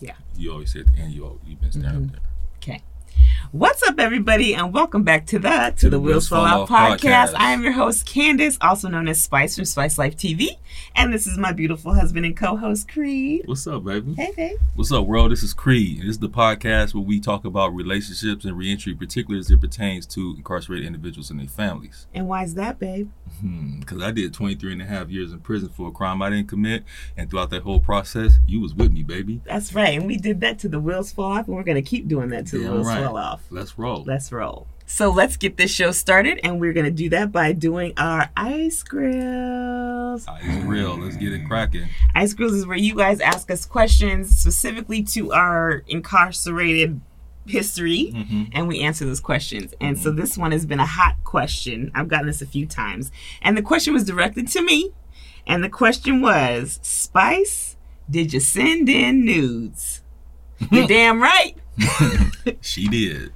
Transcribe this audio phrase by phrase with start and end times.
[0.00, 0.14] Yeah.
[0.36, 2.16] You always say and you you've been standing mm-hmm.
[2.16, 2.74] up there.
[2.74, 2.82] Okay.
[3.54, 6.98] What's up, everybody, and welcome back to the To, the, Wheels Fall Off podcast.
[6.98, 7.34] podcast.
[7.36, 10.58] I am your host, Candace, also known as Spice from Spice Life TV,
[10.96, 13.42] and this is my beautiful husband and co-host, Creed.
[13.44, 14.14] What's up, baby?
[14.14, 14.58] Hey, babe.
[14.74, 15.30] What's up, world?
[15.30, 16.00] This is Creed.
[16.00, 20.04] This is the podcast where we talk about relationships and reentry, particularly as it pertains
[20.06, 22.08] to incarcerated individuals and their families.
[22.12, 23.08] And why is that, babe?
[23.40, 26.30] Hmm, because I did 23 and a half years in prison for a crime I
[26.30, 26.82] didn't commit,
[27.16, 29.42] and throughout that whole process, you was with me, baby.
[29.44, 32.08] That's right, and we did that to the wheels fall off, and we're gonna keep
[32.08, 33.04] doing that to the wheels right.
[33.04, 33.43] fall off.
[33.50, 34.04] Let's roll.
[34.04, 34.66] Let's roll.
[34.86, 38.82] So let's get this show started, and we're gonna do that by doing our ice
[38.82, 40.26] grills.
[40.42, 40.96] It's real.
[40.98, 41.88] Let's get it cracking.
[42.14, 47.00] Ice Grills is where you guys ask us questions specifically to our incarcerated
[47.46, 48.50] history, Mhm.
[48.52, 49.74] and we answer those questions.
[49.80, 51.90] And so this one has been a hot question.
[51.94, 53.10] I've gotten this a few times.
[53.42, 54.90] And the question was directed to me.
[55.46, 57.76] And the question was Spice,
[58.08, 60.02] did you send in nudes?
[60.70, 61.54] You're damn right.
[62.60, 63.32] She did.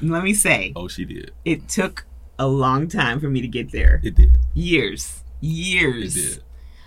[0.00, 1.32] Let me say, Oh, she did.
[1.44, 2.06] it took
[2.38, 4.00] a long time for me to get there.
[4.04, 4.38] It did.
[4.54, 5.22] Years.
[5.42, 6.14] It Years.
[6.14, 6.42] did.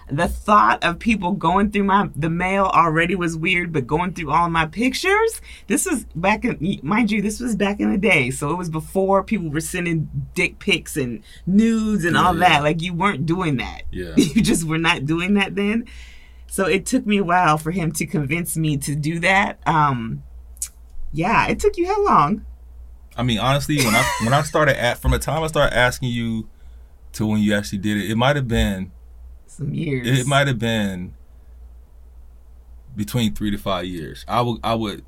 [0.10, 4.32] the thought of people going through my the mail already was weird but going through
[4.32, 7.98] all of my pictures this was back in mind you this was back in the
[7.98, 12.48] day so it was before people were sending dick pics and nudes and all Yeah,
[12.50, 14.14] that like you weren't doing that Yeah.
[14.16, 15.86] you just were not doing that then
[16.50, 20.24] so it took me a while for him to convince me to do that um
[21.14, 22.46] yeah it took you how long
[23.18, 26.10] I mean, honestly, when I when I started at from the time I started asking
[26.10, 26.48] you
[27.14, 28.92] to when you actually did it, it might have been
[29.48, 31.16] some years it might have been
[32.96, 34.24] between three to five years.
[34.28, 35.04] I would I would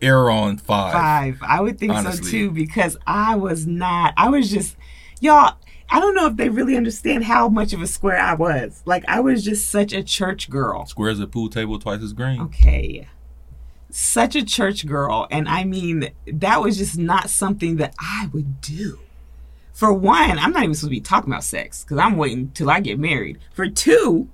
[0.00, 0.92] err on five.
[0.92, 1.38] five.
[1.42, 2.24] I would think Honestly.
[2.24, 4.14] so too because I was not.
[4.16, 4.76] I was just
[5.20, 5.56] y'all.
[5.90, 8.82] I don't know if they really understand how much of a square I was.
[8.86, 10.86] Like I was just such a church girl.
[10.86, 12.40] Squares a pool table twice as green.
[12.40, 13.08] Okay.
[13.96, 15.28] Such a church girl.
[15.30, 18.98] And I mean, that was just not something that I would do.
[19.72, 22.68] For one, I'm not even supposed to be talking about sex because I'm waiting till
[22.70, 23.38] I get married.
[23.52, 24.28] For two,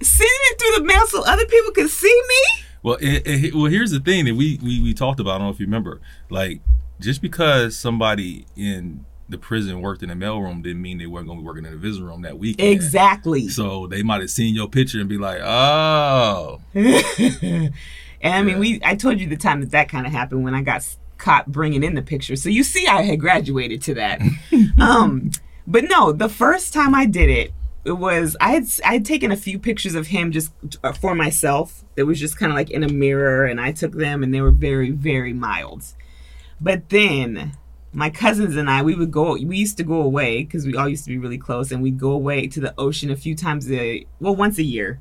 [0.00, 2.64] sending it through the mail so other people can see me?
[2.82, 5.36] Well, eh, eh, it, it, well, here's the thing that we, we we talked about.
[5.36, 6.00] I don't know if you remember.
[6.28, 6.60] Like,
[6.98, 11.38] just because somebody in the prison worked in the mailroom didn't mean they weren't going
[11.38, 12.68] to be working in the visitor room that weekend.
[12.68, 13.46] Exactly.
[13.46, 16.60] So they might have seen your picture and be like, "Oh,
[18.22, 18.60] and I mean, Yeah.
[18.60, 20.86] we I told you the time that that kind of happened when I got
[21.18, 22.36] caught bringing in the picture.
[22.36, 24.20] So you see, I had graduated to that.
[24.80, 25.30] um,
[25.66, 27.52] but no, the first time I did it,
[27.84, 30.52] it was I had I had taken a few pictures of him just
[30.82, 31.84] uh, for myself.
[31.96, 34.40] It was just kind of like in a mirror, and I took them, and they
[34.40, 35.84] were very very mild.
[36.60, 37.52] But then
[37.92, 39.32] my cousins and I, we would go.
[39.34, 41.98] We used to go away because we all used to be really close, and we'd
[41.98, 45.00] go away to the ocean a few times a well, once a year.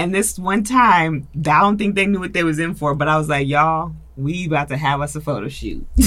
[0.00, 3.06] And this one time, I don't think they knew what they was in for, but
[3.06, 5.86] I was like, y'all, we about to have us a photo shoot.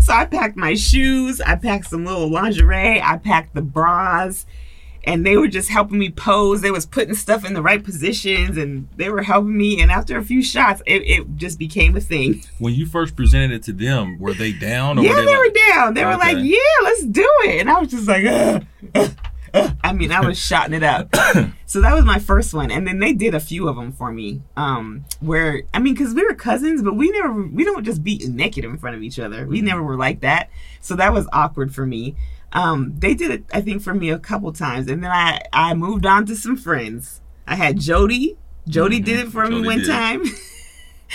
[0.00, 4.46] so I packed my shoes, I packed some little lingerie, I packed the bras,
[5.02, 6.60] and they were just helping me pose.
[6.60, 9.82] They was putting stuff in the right positions and they were helping me.
[9.82, 12.44] And after a few shots, it, it just became a thing.
[12.60, 15.36] when you first presented it to them, were they down or yeah, were they, they,
[15.36, 15.94] were down.
[15.94, 19.18] They were like, "Yeah, let's do it," and I was just like, ugh.
[19.84, 21.14] I mean, I was shotting it up.
[21.66, 24.10] so that was my first one, and then they did a few of them for
[24.12, 24.42] me.
[24.56, 28.18] Um, where I mean, because we were cousins, but we never, we don't just be
[28.28, 29.46] naked in front of each other.
[29.46, 30.48] We never were like that.
[30.80, 32.14] So that was awkward for me.
[32.52, 35.74] Um, they did it, I think, for me a couple times, and then I, I
[35.74, 37.20] moved on to some friends.
[37.46, 38.36] I had Jody.
[38.68, 39.04] Jody Mhm.
[39.04, 39.86] did it for me one did.
[39.88, 40.22] time.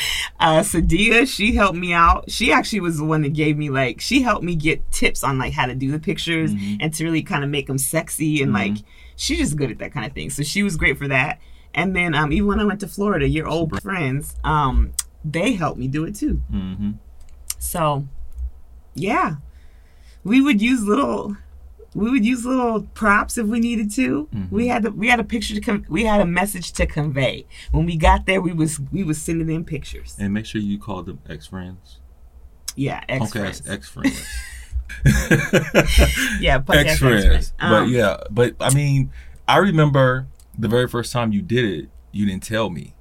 [0.39, 2.29] uh Sadia, she helped me out.
[2.29, 5.37] She actually was the one that gave me like she helped me get tips on
[5.37, 6.77] like how to do the pictures Mhm.
[6.79, 8.77] and to really kind of make them sexy and like
[9.15, 10.29] she's just good at that kind of thing.
[10.29, 11.39] So she was great for that.
[11.73, 14.93] And then um even when I went to Florida, your old friends, um
[15.25, 16.35] they helped me do it too.
[16.49, 16.91] hmm
[17.59, 18.07] So
[18.95, 19.35] yeah.
[20.23, 21.37] We would use little
[21.95, 24.27] we would use little props if we needed to.
[24.33, 24.51] Mhm.
[24.51, 27.45] We had the, we had a picture to con- we had a message to convey.
[27.71, 30.15] When we got there, we was we was sending in pictures.
[30.19, 31.99] And make sure you call them ex friends.
[32.75, 33.63] Yeah, ex friends.
[33.67, 34.23] ex friends.
[36.39, 37.25] Yeah, ex friends.
[37.25, 37.53] ex-friends.
[37.59, 39.11] but Um, yeah, but I mean,
[39.47, 40.27] I remember
[40.57, 42.93] the very first time you did it, you didn't tell me.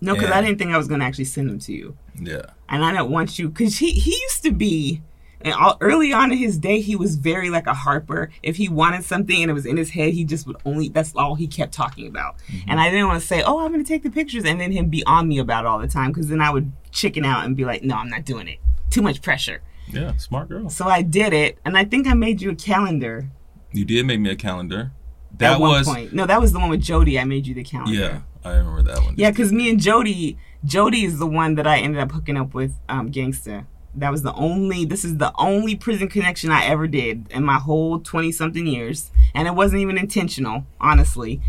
[0.00, 0.30] no, because.
[0.30, 2.42] I didn't think I was gonna actually send them to you, Yeah.
[2.68, 5.02] and I don't want you because he he used to be.
[5.40, 8.30] And all, early on in his day, he was very like a harper.
[8.42, 11.14] If he wanted something and it was in his head, he just would only, that's
[11.14, 12.36] all he kept talking about.
[12.66, 14.72] And I didn't want to say, oh, I'm going to take the pictures and then
[14.72, 17.44] him be on me about it all the time because then I would chicken out
[17.44, 18.58] and be like, no, I'm not doing it.
[18.90, 19.62] Too much pressure.
[19.86, 20.68] Yeah, smart girl.
[20.70, 21.58] So I did it.
[21.64, 23.30] And I think I made you a calendar.
[23.72, 24.92] You did make me a calendar.
[25.38, 26.12] That at one was point.
[26.12, 27.18] No, that was the one with Jody.
[27.18, 27.92] I made you the calendar.
[27.92, 28.20] yeah.
[28.44, 29.14] I remember that one.
[29.16, 32.54] Yeah, because me and Jody, Jody is the one that I ended up hooking up
[32.54, 33.66] with um, Gangsta.
[33.94, 37.58] That was the only, this is the only prison connection I ever did in my
[37.58, 39.10] whole 20 something years.
[39.34, 41.40] And it wasn't even intentional, honestly.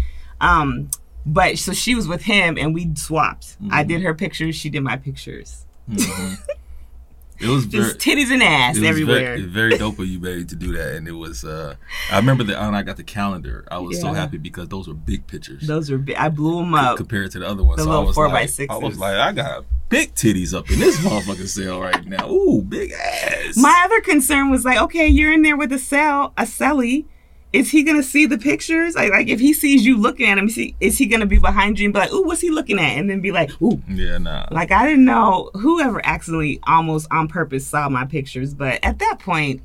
[0.42, 0.90] Um,
[1.26, 3.58] but so she was with him and we swapped.
[3.72, 5.66] I did her pictures, she did my pictures.
[5.90, 6.38] Mhm.
[7.40, 9.38] It was very, Just titties and ass it was everywhere.
[9.38, 10.96] Very, very dope of you, baby, to do that.
[10.96, 11.44] And it was.
[11.46, 11.76] uh
[12.12, 14.94] I remember that when I got the calendar, I was so happy because those were
[14.94, 16.16] big pictures Those were, big.
[16.18, 16.98] I blew them up.
[16.98, 17.78] compared to the other ones.
[17.78, 20.80] The so little four like, by I was like, I got big titties up in
[20.80, 22.30] this motherfucking cell right now.
[22.30, 23.58] Ooh, big ass.
[23.58, 27.06] My other concern was like, okay, you're in there with a cell, a celly.
[27.52, 28.94] Is he gonna see the pictures?
[28.94, 31.40] Like, like if he sees you looking at him, is he, is he gonna be
[31.40, 32.98] behind you and be like, ooh, what's he looking at?
[32.98, 33.82] And then be like, ooh.
[33.90, 34.46] yeah, nah.
[34.52, 39.18] Like I didn't know whoever accidentally almost on purpose saw my pictures, but at that
[39.18, 39.64] point,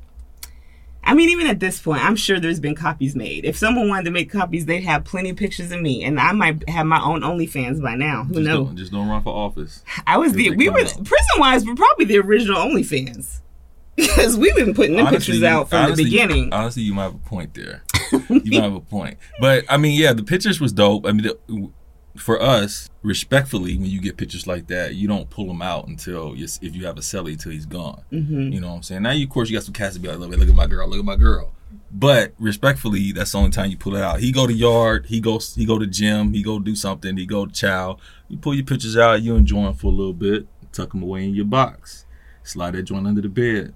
[1.05, 3.45] I mean, even at this point, I'm sure there's been copies made.
[3.45, 6.31] If someone wanted to make copies, they'd have plenty of pictures of me, and I
[6.31, 8.23] might have my own OnlyFans by now.
[8.23, 8.67] Who just knows?
[8.67, 9.83] don't, just don't run for office.
[10.07, 11.03] I was the we were out.
[11.03, 13.41] prison wise, we're probably the original OnlyFans
[13.95, 16.51] because we've been putting them Honestly, pictures out from honestly, the beginning.
[16.51, 17.83] Honestly, you might have a point there.
[18.11, 19.17] you might have a point.
[19.39, 21.05] But I mean, yeah, the pictures was dope.
[21.05, 21.71] I mean, the,
[22.17, 26.35] for us, respectfully, when you get pictures like that, you don't pull them out until
[26.35, 28.03] you, if you have a celly until he's gone.
[28.09, 29.03] hmm You know what I'm saying?
[29.03, 30.67] Now, you, of course, you got some cats to be like, look, look at my
[30.67, 31.51] girl, look at my girl.
[31.91, 34.19] But respectfully, that's the only time you pull it out.
[34.19, 37.25] He go to yard, he goes, he go to gym, he go do something, he
[37.25, 37.97] go to chow.
[38.27, 41.25] You pull your pictures out, you enjoy them for a little bit, tuck them away
[41.25, 42.05] in your box,
[42.43, 43.73] slide that joint under the bed.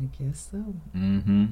[0.00, 0.74] I guess so.
[0.96, 1.46] Mm-hmm.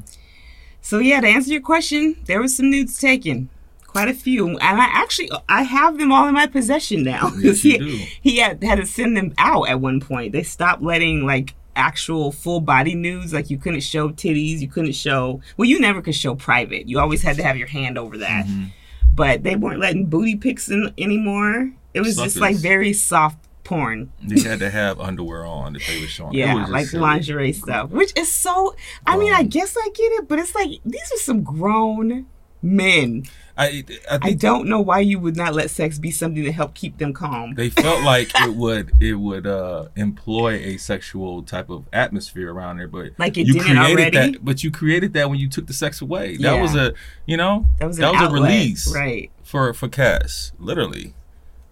[0.81, 3.51] So yeah, to answer your question, there was some nudes taken,
[3.97, 7.33] quite a few, and I actually I have them all in my possession now.
[7.39, 7.79] Yes, he,
[8.21, 10.33] he had had to send them out at one point.
[10.33, 14.93] They stopped letting like actual full body nudes, like you couldn't show titties, you couldn't
[14.95, 15.41] show.
[15.57, 16.89] Well, you never could show private.
[16.89, 18.47] You always had to have your hand over that.
[18.47, 18.73] Mhm.
[19.15, 21.73] But they weren't letting booty pics in anymore.
[21.95, 24.13] It was just like very soft porn.
[24.23, 26.35] They had to have underwear on if they were showing.
[26.35, 27.03] It Yeah, was like silly.
[27.03, 28.75] lingerie stuff, which is so.
[29.07, 32.27] I mean, I guess I get it, but it's like these are some grown
[32.63, 33.25] men.
[33.59, 36.75] I, I I don't know why you would not let sex be something to help
[36.75, 37.55] keep them calm.
[37.55, 42.77] they felt like it would it would uh, employ a sexual type of atmosphere around
[42.77, 44.33] there, but Like it you didn't created already?
[44.33, 44.45] that.
[44.45, 46.37] But you created that when you took the sex away.
[46.37, 46.61] That Yeah.
[46.63, 46.93] was a
[47.25, 49.31] you know That was that was a release right?
[49.43, 51.15] for for Cass, literally.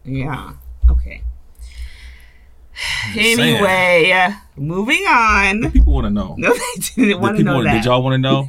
[0.05, 0.53] Yeah.
[0.91, 1.23] Okay.
[3.17, 5.71] Anyway, uh, moving on.
[5.71, 6.35] People want to know.
[6.39, 7.73] No, they didn't want to know that.
[7.75, 8.47] did y'all want to know?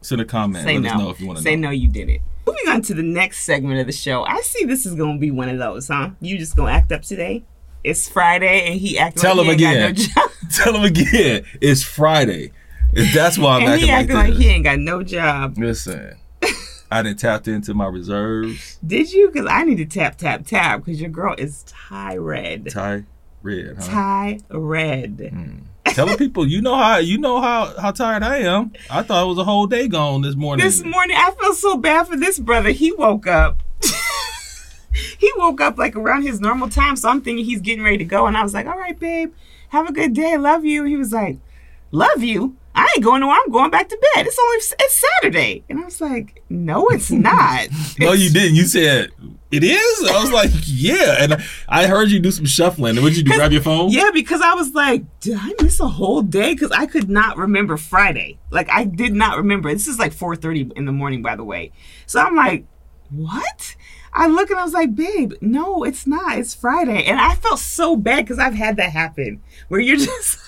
[0.00, 0.64] Send a comment.
[0.64, 0.88] Say Let no.
[0.90, 1.68] us know if you want to Say know.
[1.68, 2.22] no, you didn't.
[2.48, 4.24] Moving on to the next segment of the show.
[4.24, 6.10] I see this is going to be one of those, huh?
[6.20, 7.44] You just going to act up today?
[7.84, 9.94] It's Friday and he acting Tell like him he ain't again.
[9.94, 10.30] got no job.
[10.52, 11.44] Tell him again.
[11.60, 12.52] It's Friday.
[13.14, 14.28] That's why I'm and acting he like acting this.
[14.30, 15.58] like he ain't got no job.
[15.58, 16.16] Listen,
[16.90, 18.78] I didn't tapped into my reserves.
[18.84, 19.30] Did you?
[19.30, 22.68] Because I need to tap, tap, tap because your girl is tie red.
[22.70, 23.04] Tie
[23.42, 23.86] red, huh?
[23.86, 25.28] Tie red.
[25.32, 25.58] Hmm.
[25.94, 28.72] Telling people, you know how you know how how tired I am.
[28.90, 30.64] I thought it was a whole day gone this morning.
[30.64, 32.70] This morning, I feel so bad for this brother.
[32.70, 33.58] He woke up.
[35.18, 38.04] he woke up like around his normal time, so I'm thinking he's getting ready to
[38.04, 38.26] go.
[38.26, 39.32] And I was like, "All right, babe,
[39.70, 40.36] have a good day.
[40.36, 41.38] Love you." He was like,
[41.90, 43.36] "Love you." I ain't going nowhere.
[43.44, 44.26] I'm going back to bed.
[44.26, 47.68] It's only it's Saturday, and I was like, "No, it's not."
[47.98, 48.54] no, It's- you didn't.
[48.56, 49.10] You said
[49.50, 50.10] it is.
[50.10, 52.96] I was like, yeah, and I heard you do some shuffling.
[52.96, 53.34] And What did you do?
[53.34, 53.90] Grab your phone?
[53.90, 56.54] Yeah, because I was like, did I miss a whole day?
[56.54, 58.38] Because I could not remember Friday.
[58.50, 59.72] Like I did not remember.
[59.72, 61.72] This is like 4:30 in the morning, by the way.
[62.06, 62.66] So I'm like,
[63.10, 63.76] what?
[64.12, 66.38] I look and I was like, babe, no, it's not.
[66.38, 70.38] It's Friday, and I felt so bad because I've had that happen where you're just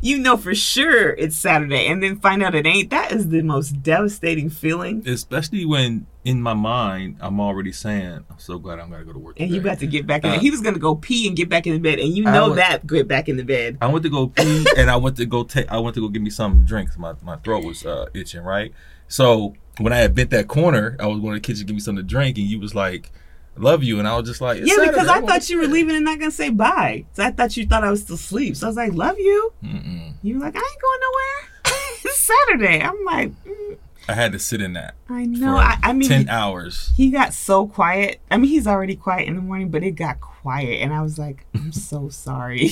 [0.00, 2.90] you know for sure it's Saturday, and then find out it ain't.
[2.90, 5.06] That is the most devastating feeling.
[5.06, 9.18] Especially when in my mind I'm already saying, I'm so glad I'm gonna go to
[9.18, 9.40] work.
[9.40, 10.30] And you today." got to get back in.
[10.30, 12.48] Uh, he was gonna go pee and get back in the bed, and you know
[12.48, 13.78] was- that get back in the bed.
[13.80, 16.08] I went to go pee and I went to go take I went to go
[16.08, 16.96] get me some drinks.
[16.98, 18.72] my, my throat was uh, itching, right?
[19.08, 21.74] So when I had bent that corner, I was going to the kitchen to get
[21.74, 23.10] me something to drink and you was like,
[23.56, 25.66] Love you and I was just like, "It's Yeah, because I I'm thought you were
[25.66, 27.04] leaving and not gonna say bye.
[27.12, 28.56] So I thought you thought I was still asleep.
[28.56, 30.14] So I was like, "Love you." Mm-mm.
[30.22, 31.50] You were like, "I ain't going nowhere."
[32.04, 32.80] it's Saturday.
[32.82, 33.76] I'm like, mm,
[34.08, 35.56] I had to sit in that I know.
[35.58, 36.90] I, I mean, ten hours.
[36.96, 38.20] he got so quiet.
[38.30, 41.18] I mean, he's already quiet in the morning, but it got quiet, and I was
[41.18, 42.70] like, "I'm so sorry,"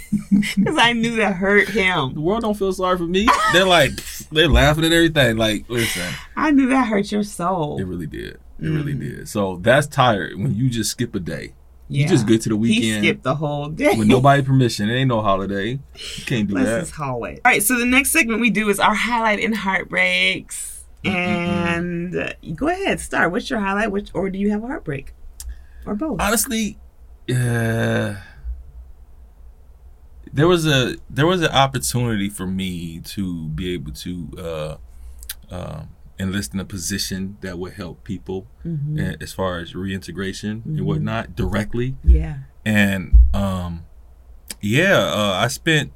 [0.30, 2.14] because I knew that hurt him.
[2.14, 3.26] The world don't feel sorry for me.
[3.52, 3.92] They're like
[4.30, 5.36] they're laughing at everything.
[5.38, 7.78] Like, listen, I knew that hurt your soul.
[7.80, 8.38] it really did.
[8.60, 9.00] It really Mm.
[9.00, 9.28] did.
[9.28, 11.52] So that's tired when you just skip a day.
[11.88, 12.02] yeah.
[12.02, 13.04] You just get to the weekend.
[13.04, 13.94] He skipped the whole day.
[13.96, 14.88] with nobody permission.
[14.90, 15.72] It ain't no holiday.
[16.18, 16.80] You can't do Let's that.
[16.80, 17.40] just haul it.
[17.44, 20.84] All right, so the next segment we do is our highlight and heartbreaks.
[21.04, 23.30] And uh, go ahead, start.
[23.30, 23.92] What's your highlight?
[23.92, 25.12] Which or do you have a heartbreak,
[25.84, 26.20] or both?
[26.20, 26.78] honestly,
[27.30, 28.14] uh,
[30.32, 34.76] there was a there was an opportunity for me to be able to uh,
[35.54, 35.82] uh,
[36.18, 39.20] enlist in a position that would help people Mhm.
[39.22, 40.78] as far as reintegration Mhm.
[40.78, 41.96] and whatnot directly.
[42.04, 42.38] Yeah.
[42.64, 43.84] And um,
[44.60, 45.92] yeah, uh, I spent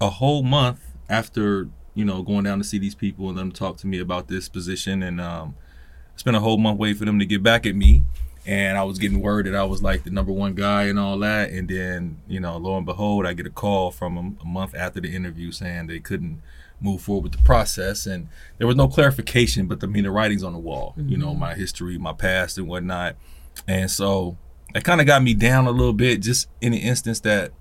[0.00, 3.76] a whole month after you know going down to see these people and them talk
[3.78, 5.54] to me about this position, and um,
[6.14, 8.04] I spent a whole month waiting for them to get back at me.
[8.44, 11.16] And I was getting word that I was like the number one guy and all
[11.20, 11.50] that.
[11.50, 14.74] And then, you know, lo and behold, I get a call from them a month
[14.74, 16.40] after the interview saying they couldn't
[16.82, 18.06] move forward with the process.
[18.06, 21.34] And there was no clarification, but I mean, the writing's on the wall, you know,
[21.34, 23.16] my history, my past, and whatnot.
[23.68, 24.36] And so
[24.74, 27.52] that kind of got me down a little bit, just in the instance that,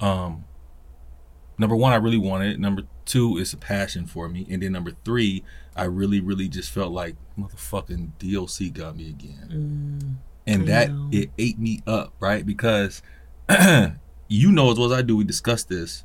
[0.00, 0.44] um,
[1.58, 2.60] number one, I really wanted it.
[2.60, 4.46] Number two, it's a passion for me.
[4.50, 5.44] And then number three,
[5.76, 10.18] I really, really just felt like motherfucking DOC got me again.
[10.46, 11.08] And I that know.
[11.12, 12.44] it ate me up, right?
[12.44, 13.02] Because
[14.28, 16.04] you know as well as I do, we discussed this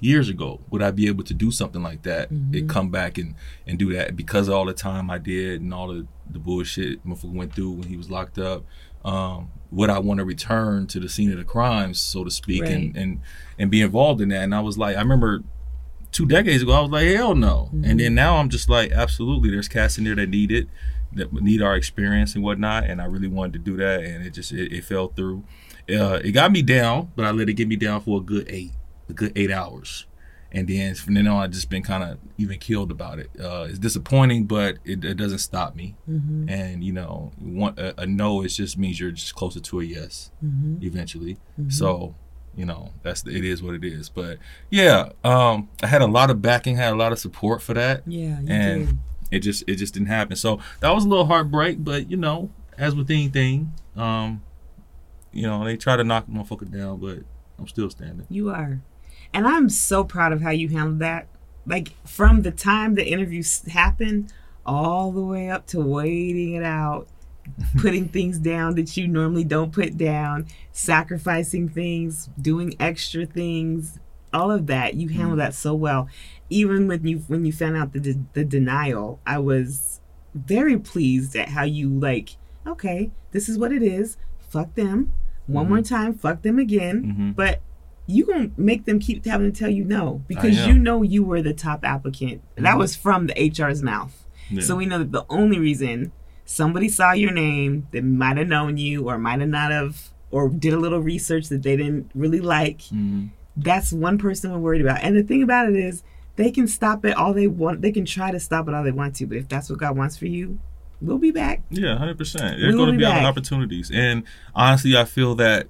[0.00, 0.60] years ago.
[0.70, 2.30] Would I be able to do something like that?
[2.30, 3.34] And come back and,
[3.66, 7.04] and do that because of all the time I did and all the, the bullshit
[7.06, 8.64] motherfucker went through when he was locked up.
[9.04, 12.62] Um, would I want to return to the scene of the crimes, so to speak,
[12.64, 13.02] and, Right.
[13.02, 13.20] and
[13.58, 14.42] and be involved in that?
[14.42, 15.42] And I was like, I remember
[16.10, 17.70] two decades ago, I was like, hell no.
[17.84, 19.50] And then now I'm just like, absolutely.
[19.50, 20.68] There's cats in there that need it,
[21.12, 22.84] that need our experience and whatnot.
[22.84, 25.44] And I really wanted to do that, and it just it, it fell through.
[25.88, 28.46] Uh, it got me down, but I let it get me down for a good
[28.50, 28.72] eight,
[29.08, 30.06] a good eight hours.
[30.50, 33.30] And then from then on, I just been kind of even killed about it.
[33.38, 35.94] Uh, it's disappointing, but it, it doesn't stop me.
[36.08, 36.48] Mm-hmm.
[36.48, 39.84] And you know, one, a, a no, it just means you're just closer to a
[39.84, 40.82] yes Mm-hmm.
[40.82, 41.36] eventually.
[41.68, 42.14] So,
[42.56, 44.08] you know, that's it is what it is.
[44.08, 44.38] But
[44.70, 48.02] yeah, um, I had a lot of backing, had a lot of support for that.
[48.06, 48.98] Yeah, you And did.
[49.30, 50.34] it just it just didn't happen.
[50.34, 52.48] So that was a little heartbreak, but you know,
[52.78, 54.42] as with anything, um,
[55.32, 57.18] you know, they try to knock the motherfucker down, but
[57.58, 58.26] I'm still standing.
[58.30, 58.80] You are.
[59.32, 61.28] And I'm so proud of how you handled that.
[61.66, 64.32] Like from the time the interview happened
[64.64, 67.08] all the way up to waiting it out,
[67.78, 73.98] putting things down that you normally don't put down, sacrificing things, doing extra things,
[74.32, 74.94] all of that.
[74.94, 76.08] You handled that so well.
[76.50, 80.00] Even when you when you found out the de- the denial, I was
[80.34, 82.30] very pleased at how you like,
[82.66, 84.16] okay, this is what it is.
[84.48, 85.12] Fuck them.
[85.46, 87.36] One more time, fuck them again Mhm.
[87.36, 87.62] but
[88.10, 91.42] you gonna make them keep having to tell you no because you know you were
[91.42, 92.40] the top applicant.
[92.56, 94.26] That was from the HR's mouth.
[94.50, 94.62] Yeah.
[94.62, 96.10] So we know that the only reason
[96.46, 100.48] somebody saw your name that might have known you or might have not have or
[100.48, 103.28] did a little research that they didn't really like, Mhm.
[103.56, 105.00] that's one person we're worried about.
[105.02, 106.02] And the thing about it is
[106.36, 107.82] they can stop it all they want.
[107.82, 109.96] They can try to stop it all they want to, but if that's what God
[109.98, 110.58] wants for you,
[111.02, 111.62] we'll be back.
[111.70, 112.56] Yeah, hundred percent.
[112.56, 114.22] We There's will going to be be other opportunities, and
[114.54, 115.66] honestly, I feel that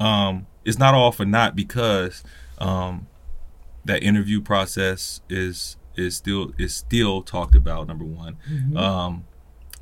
[0.00, 2.22] um, it's not all for naught because
[2.58, 3.06] um,
[3.84, 7.86] that interview process is is still is still talked about.
[7.86, 8.76] Number one, Mm-hmm.
[8.76, 9.24] um,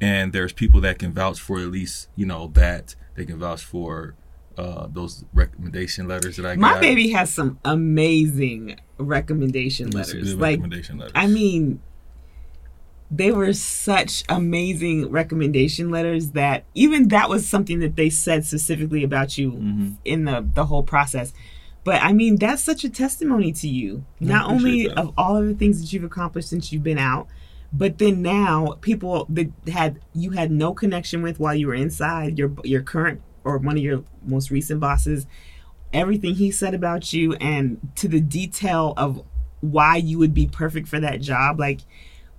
[0.01, 3.63] and there's people that can vouch for at least you know that they can vouch
[3.63, 4.15] for
[4.59, 6.81] uh, those recommendation letters that I My got.
[6.81, 10.35] baby has some amazing recommendation letters.
[10.35, 11.13] Like recommendation letters.
[11.15, 11.81] I mean,
[13.11, 19.03] they were such amazing recommendation letters that even that was something that they said specifically
[19.03, 19.97] about you Mhm.
[20.05, 21.33] in the the whole process.
[21.83, 24.99] But I mean, that's such a testimony to you, I not only that.
[24.99, 27.27] of all of the things that you've accomplished since you've been out,
[27.73, 32.39] but then now people that had you had no connection with while you were inside
[32.39, 35.27] your your current or one of your most recent bosses,
[35.93, 39.23] everything he said about you and to the detail of
[39.61, 41.81] why you would be perfect for that job, like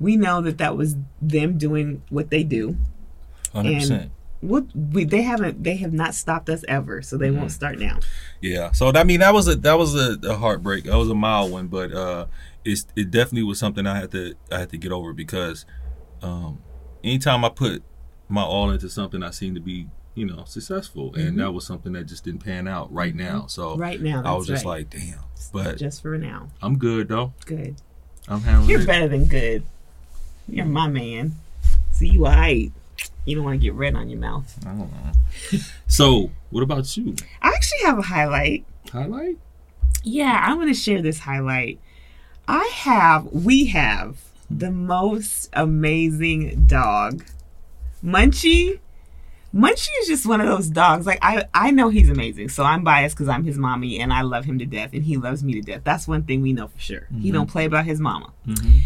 [0.01, 2.75] we know that that was them doing what they do.
[3.53, 4.01] hundred percent.
[4.01, 7.37] And what we they haven't they have not stopped us ever, so they Mm-hmm.
[7.37, 7.99] won't start now.
[8.41, 8.71] Yeah.
[8.71, 10.85] So I mean, that was a that was a, a heartbreak.
[10.85, 12.25] That was a mild one, but uh,
[12.65, 15.65] it's it definitely was something I had to I had to get over because
[16.23, 16.61] um,
[17.03, 17.83] anytime I put
[18.29, 21.93] my all into something, I seem to be you know successful, and that was something
[21.93, 23.45] that just didn't pan out right now.
[23.47, 23.81] So Mm-hmm.
[23.81, 24.79] Right now, I was just right.
[24.79, 25.19] like, damn.
[25.53, 27.33] But Just for now, I'm good though.
[27.45, 27.75] good.
[28.27, 28.87] I'm handling You're it.
[28.87, 29.63] better than good.
[30.51, 31.33] You're my man.
[31.91, 32.71] See you alright.
[33.25, 34.57] You don't want to get red on your mouth.
[34.65, 35.59] I don't know.
[35.87, 37.15] so what about you?
[37.41, 38.65] I actually have a highlight.
[38.91, 39.37] Highlight?
[40.03, 41.79] Yeah, I want to share this highlight.
[42.47, 44.17] I have, we have
[44.49, 47.23] the most amazing dog.
[48.03, 48.79] Munchie.
[49.53, 51.05] Munchie is just one of those dogs.
[51.05, 54.21] Like I, I know he's amazing, so I'm biased because I'm his mommy and I
[54.21, 55.81] love him to death, and he loves me to death.
[55.83, 57.07] That's one thing we know for sure.
[57.19, 58.31] He don't play about his mama.
[58.47, 58.79] Mm-hmm.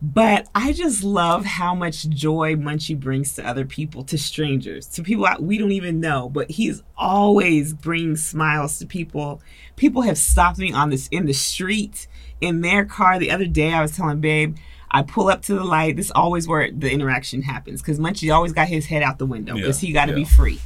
[0.00, 5.02] But I just love how much joy Munchie brings to other people, to strangers, to
[5.02, 6.28] people we don't even know.
[6.28, 9.40] But he's always bringing smiles to people.
[9.74, 12.06] People have stopped me on this in the street,
[12.40, 13.18] in their car.
[13.18, 14.56] The other day, I was telling Babe,
[14.88, 15.96] I pull up to the light.
[15.96, 19.26] This is always where the interaction happens because Munchie always got his head out the
[19.26, 20.18] window because Yeah, he got to yeah.
[20.18, 20.60] be free.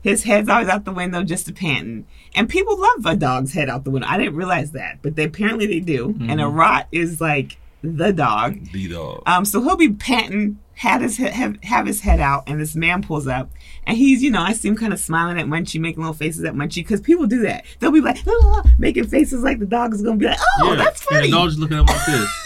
[0.00, 2.06] His head's always out the window just a panting.
[2.36, 4.06] And people love a dog's head out the window.
[4.08, 6.14] I didn't realize that, but they apparently they do.
[6.20, 6.56] And a Mm-hmm.
[6.56, 8.70] rot is like the dog.
[8.72, 9.22] The dog.
[9.26, 12.74] Um, so he'll be panting, had his head, have, have his head out, and this
[12.74, 13.50] man pulls up,
[13.86, 16.44] and he's, you know, I see him kind of smiling at Munchie, making little faces
[16.44, 17.64] at Munchie, because people do that.
[17.78, 21.00] They'll be like, "Ah," making faces like the dog is gonna be like, oh, that's
[21.02, 21.26] And funny.
[21.30, 22.30] the dog's looking at like this.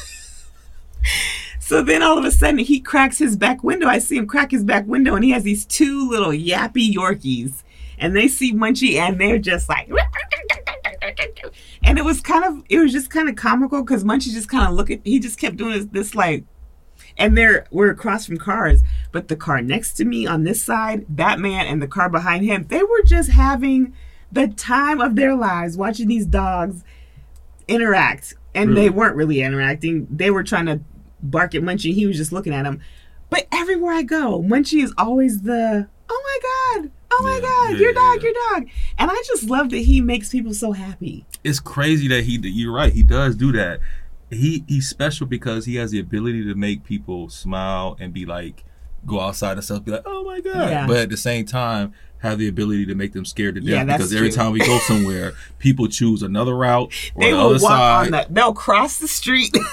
[1.58, 3.86] So then all of a sudden he cracks his back window.
[3.86, 7.62] I see him crack his back window, and he has these two little yappy Yorkies,
[7.98, 9.88] and they see Munchie, and they're just like.
[11.84, 14.68] And it was kind of, it was just kind of comical because Munchie just kind
[14.68, 16.44] of look at, he just kept doing this, this like,
[17.16, 21.04] and they're we're across from cars, but the car next to me on this side,
[21.08, 23.94] that man and the car behind him, they were just having
[24.30, 26.84] the time of their lives watching these dogs
[27.68, 28.94] interact, and they mm.
[28.94, 30.06] weren't really interacting.
[30.10, 30.80] They were trying to
[31.22, 31.94] bark at Munchie.
[31.94, 32.80] He was just looking at him.
[33.30, 37.72] But everywhere I go, Munchie is always the oh my god, oh my Yeah, god,
[37.72, 38.22] yeah, your dog, yeah.
[38.22, 41.24] your dog, and I just love that he makes people so happy.
[41.44, 42.38] It's crazy that he.
[42.42, 42.92] You're right.
[42.92, 43.80] He does do that.
[44.30, 48.64] He he's special because he has the ability to make people smile and be like,
[49.04, 50.88] go outside and stuff, be like, oh my god.
[50.88, 53.84] But at the same time, have the ability to make them scared to death Yeah,
[53.84, 54.36] because every true.
[54.36, 58.04] time we go somewhere, people choose another route or They the will other walk side.
[58.06, 59.54] on the, they'll cross the street.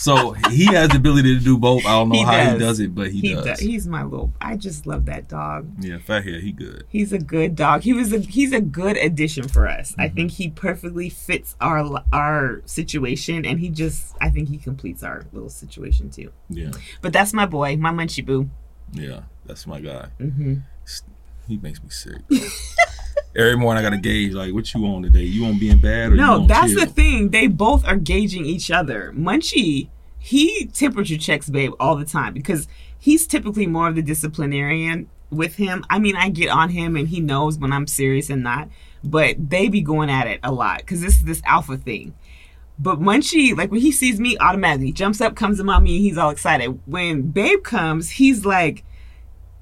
[0.00, 1.84] So he has the ability to do both.
[1.84, 2.52] I don't know He how does.
[2.52, 3.44] he does it, but he, he does.
[3.44, 3.58] does.
[3.58, 4.32] He's my little.
[4.40, 5.68] I just love that dog.
[5.80, 6.84] Yeah, fathead, he good.
[6.88, 7.82] He's a good dog.
[7.82, 9.90] He was a he's a good addition for us.
[9.92, 10.00] Mm-hmm.
[10.00, 15.02] I think he perfectly fits our our situation, and he just I think he completes
[15.02, 16.30] our little situation too.
[16.48, 16.70] Yeah,
[17.02, 18.48] But that's my boy, my Munchie Boo.
[18.92, 20.06] yeah, that's my guy.
[20.18, 20.58] hmm
[21.48, 22.20] He makes me sick.
[23.36, 25.22] Every morning I gotta gauge like what you on today.
[25.22, 26.80] You on being bad or you No, that's chill?
[26.80, 27.30] the thing.
[27.30, 29.12] They both are gauging each other.
[29.16, 32.68] Munchie, he temperature checks Babe all the time because
[32.98, 35.84] he's typically more of the disciplinarian with him.
[35.88, 38.68] I mean, I get on him and he knows when I'm serious and not,
[39.04, 42.14] but they be going at it a lot because this is this alpha thing.
[42.78, 46.18] But Munchie, like when he sees me, automatically jumps up, comes to mommy, and he's
[46.18, 46.78] all excited.
[46.86, 48.84] When Babe comes, he's like,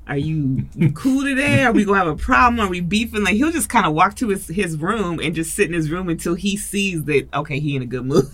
[0.09, 1.65] "Are you, you cool today?
[1.65, 2.61] Are we gonna have a problem?
[2.67, 5.55] Are we beefing?" Like he'll just kind of walk to his his room and just
[5.55, 8.25] sit in his room until he sees that okay, he in a good mood.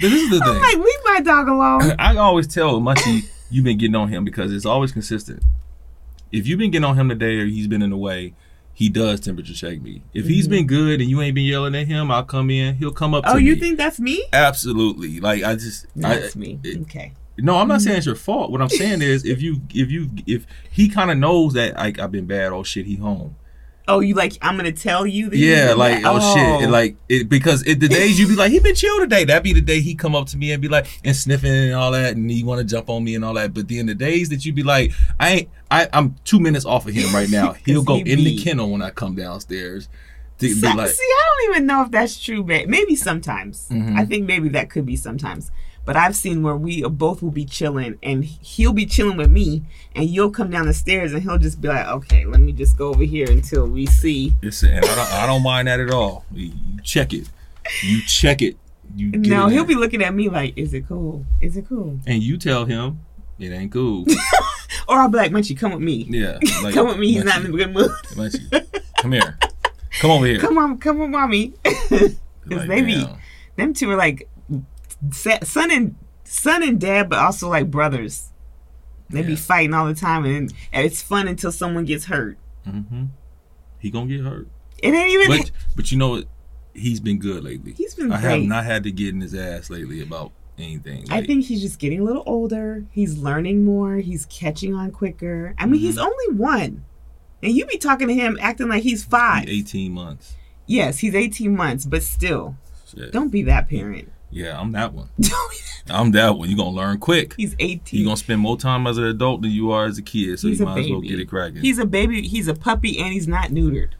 [0.00, 0.62] But this is the I'm thing.
[0.62, 1.92] like, leave my dog alone.
[1.98, 5.42] I always tell Munchie you've been getting on him because it's always consistent.
[6.30, 8.34] If you've been getting on him today or he's been in the way,
[8.74, 10.02] he does temperature check me.
[10.14, 12.76] If he's been good and you ain't been yelling at him, I'll come in.
[12.76, 13.36] He'll come up to Mm-hmm.
[13.36, 13.46] Oh, me.
[13.46, 14.24] you think that's me?
[14.32, 15.18] Absolutely.
[15.20, 16.60] Like I just No, I, it's me.
[16.62, 17.12] it- okay.
[17.38, 18.50] No, I'm not saying it's your fault.
[18.50, 21.98] What I'm saying is if you if you if he kind of knows that like
[21.98, 23.36] I've been bad, oh shit, he home.
[23.90, 24.34] Oh, you like?
[24.42, 25.30] I'm gonna tell you.
[25.30, 26.12] That Yeah, like that?
[26.14, 28.98] oh, shit, and, like it because it, the days you be like he been chill
[28.98, 29.24] today.
[29.24, 31.72] That be the day he come up to me and be like and sniffing and
[31.74, 33.54] all that, and he want to jump on me and all that.
[33.54, 36.86] But then the days that you be like, I ain't, I I'm two minutes off
[36.86, 37.52] of him right now.
[37.64, 39.88] He'll go he in the kennel when I come downstairs.
[40.40, 43.68] To be So- like, see, I don't even know if that's true, but maybe sometimes.
[43.70, 43.96] Mhm.
[43.96, 45.50] I think maybe that could be sometimes.
[45.88, 49.30] But I've seen where we uh, both will be chilling, and he'll be chilling with
[49.30, 49.62] me,
[49.96, 52.76] and you'll come down the stairs, and he'll just be like, "Okay, let me just
[52.76, 55.90] go over here until we see." it's, and I don't I don't mind that at
[55.90, 56.26] all.
[56.30, 57.30] You check it,
[57.82, 58.58] you check it.
[58.96, 61.24] You No, he'll be looking at me like, "Is it cool?
[61.40, 63.00] Is it cool?" and you tell him
[63.38, 64.04] it ain't cool.
[64.88, 66.06] Or I'll be like, "Munchie, come with me.
[66.10, 67.12] Yeah, like, come with me.
[67.12, 67.90] He's not in a good mood.
[68.08, 68.66] Munchie,
[68.98, 69.38] come here,
[70.00, 70.38] come over here.
[70.38, 73.06] come on, come with mommy." Because Like, they be
[73.56, 74.28] them two are like
[75.12, 78.30] son and son and dad, but also like brothers.
[79.10, 82.36] They be fighting all the time, and it's fun until someone gets hurt.
[82.64, 83.04] hmm
[83.78, 84.48] He gonna get hurt.
[84.82, 85.28] It ain't even.
[85.40, 86.24] But but you know what?
[86.74, 87.72] He's been good lately.
[87.72, 91.06] He's been I have not had to get in his ass lately about anything.
[91.10, 92.84] I think he's just getting a little older.
[92.92, 93.96] He's learning more.
[93.96, 95.54] He's catching on quicker.
[95.58, 96.06] I mean, he's Mm-hmm.
[96.06, 96.84] only one,
[97.42, 99.48] and you be talking to him acting like he's five.
[99.48, 100.34] he's 18 months.
[100.66, 102.58] Yes, he's eighteen months, but still,
[102.94, 103.10] Shit.
[103.10, 104.12] don't be that parent.
[104.30, 105.08] Yeah, I'm that one.
[105.18, 106.50] That- I'm that one.
[106.50, 107.32] You're gonna learn quick.
[107.38, 108.00] he's eighteen.
[108.00, 110.48] You're gonna spend more time as an adult than you are as a kid, so
[110.48, 111.62] He's you might as well get it cracking.
[111.62, 112.28] He's a baby.
[112.28, 113.92] He's a puppy, and he's not neutered,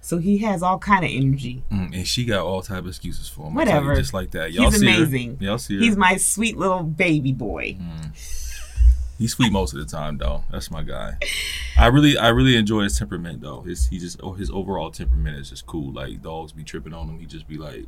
[0.00, 1.62] so he has all kind of energy.
[1.70, 3.54] Mm, and she got all type of excuses for him.
[3.56, 3.94] Tell you, Whatever.
[3.96, 4.52] just like that.
[4.52, 5.44] Y'all He's see her?
[5.44, 5.82] Y'all see her?
[5.82, 7.76] He's my sweet little baby boy.
[9.18, 10.44] He's sweet most of the time, though.
[10.50, 11.12] That's my guy.
[11.78, 13.60] I really, I really enjoy his temperament, though.
[13.62, 15.92] His, he just, oh, his overall temperament is just cool.
[15.92, 17.84] Like dogs be tripping on him, he just be like,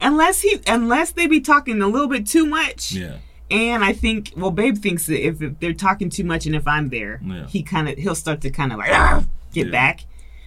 [0.00, 3.16] Unless he, unless they be talking a little bit too much, yeah,
[3.50, 6.66] And I think, well, Babe thinks that if, if they're talking too much and if
[6.66, 7.46] I'm there, Yeah.
[7.46, 9.72] he kind of he'll start to kind of like get Yeah.
[9.72, 10.00] back.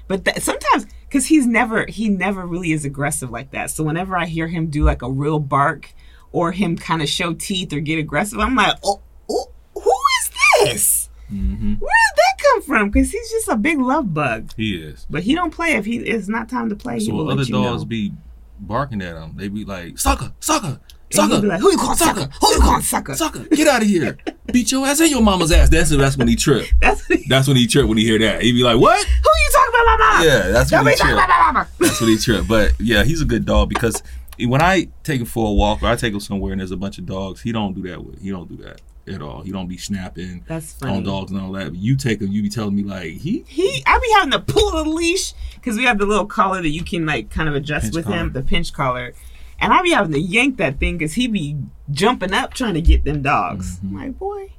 [0.08, 3.71] But that, sometimes, because he's never he never really is aggressive like that.
[3.71, 5.93] So whenever I hear him do like a real bark
[6.32, 10.32] or him kind of show teeth or get aggressive, I'm like, oh, oh who is
[10.71, 11.10] this?
[11.32, 11.74] Mm-hmm.
[11.76, 12.89] Where did that come from?
[12.91, 14.52] Because he's just a big love bug.
[14.58, 15.08] He is.
[15.10, 16.95] But he don't play if he it's not time to play.
[17.00, 17.86] he So will other dogs know.
[17.86, 18.13] be
[18.60, 19.34] barking at them.
[19.36, 20.80] They be like, sucker, sucker,
[21.12, 22.30] sucker, be like, who you calling sucker?
[22.41, 23.15] Who you calling sucker?
[23.15, 24.18] sucker, get out of here.
[24.52, 25.70] Beat your ass and your mama's ass.
[25.70, 26.68] That's that's when he trip.
[26.82, 28.41] That's what he, That's when he trip when he hear that.
[28.41, 28.98] He be like, what?
[28.98, 30.26] who you talking about, my mom?
[30.26, 31.13] Yeah, that's Don't when he trip.
[31.13, 31.68] about.
[31.80, 32.46] That's what he trip.
[32.48, 34.04] But yeah, he's a good dog because
[34.39, 36.78] when I take him for a walk or I take him somewhere and there's a
[36.78, 38.22] bunch of dogs, he don't do that with.
[38.22, 39.41] He don't do that at all.
[39.41, 40.98] He don't be snapping That's funny.
[40.98, 41.70] on dogs and all that.
[41.70, 43.44] But you take him, you be telling me like he.
[43.48, 46.70] He, I be having to pull the leash because we have the little collar that
[46.70, 48.18] you can like kind of adjust with collar.
[48.18, 49.13] him, the pinch collar,
[49.60, 51.58] and I be having to yank that thing because he be
[51.91, 53.78] jumping up trying to get them dogs.
[53.78, 53.98] Mm-hmm.
[53.98, 54.52] I'm like, boy.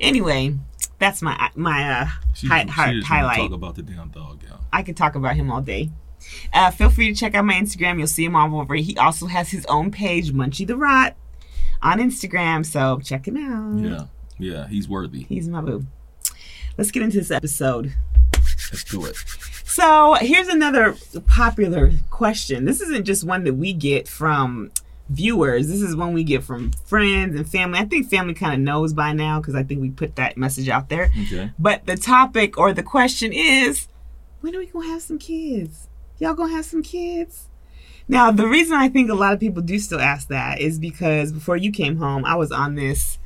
[0.00, 0.56] Anyway,
[0.98, 3.38] that's my my uh She, hi- she hi- just highlight.
[3.38, 4.56] Talk about the damn dog, yeah.
[4.72, 5.90] I could talk about him all day.
[6.52, 7.98] Uh, feel free to check out my Instagram.
[7.98, 8.74] You'll see him all over.
[8.74, 11.16] He also has his own page, Munchie the Rot,
[11.82, 12.64] on Instagram.
[12.64, 13.78] So check him out.
[13.78, 14.06] Yeah,
[14.38, 15.24] yeah, he's worthy.
[15.24, 15.86] He's my boo.
[16.78, 17.92] Let's get into this episode.
[18.34, 19.16] Let's do it.
[19.64, 22.64] So here's another popular question.
[22.64, 24.70] This isn't just one that we get from
[25.10, 25.68] viewers.
[25.68, 27.78] This is one we get from friends and family.
[27.78, 30.68] I think family kind of knows by now because I think we put that message
[30.68, 31.10] out there.
[31.26, 31.50] Okay.
[31.58, 33.88] But the topic or the question is,
[34.40, 35.88] when are we gonna have some kids?
[36.18, 37.49] Y'all gonna have some kids?
[38.10, 41.30] Now, the reason I think a lot of people do still ask that is because
[41.32, 43.18] before you came home, I was on this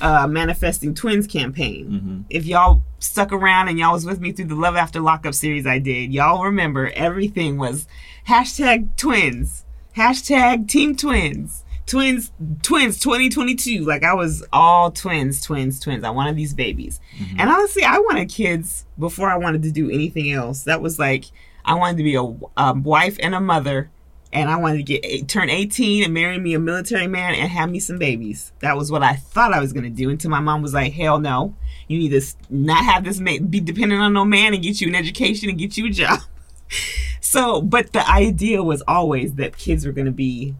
[0.00, 1.84] uh, manifesting twins campaign.
[1.86, 5.34] hmm If y'all stuck around and y'all was with me through the Love After Lockup
[5.34, 7.86] series I did, y'all remember everything was
[8.26, 9.64] hashtag twins,
[9.96, 13.84] hashtag team twins, twins, twins 2022.
[13.84, 16.04] Like I was all twins, twins, twins.
[16.04, 17.00] I wanted these babies.
[17.38, 20.62] And honestly, I wanted kids before I wanted to do anything else.
[20.64, 21.26] That was like,
[21.66, 22.22] I wanted to be a,
[22.56, 23.90] a wife and a mother.
[24.32, 27.50] And I wanted to get eight, turn 18 and marry me a military man and
[27.50, 28.52] have me some babies.
[28.60, 30.94] That was what I thought I was going to do until my mom was like,
[30.94, 31.54] hell no.
[31.86, 34.88] You need to not have this ma- be dependent on no man and get you
[34.88, 36.20] an education and get you a job.
[37.20, 40.54] so, but the idea was always that kids were going to be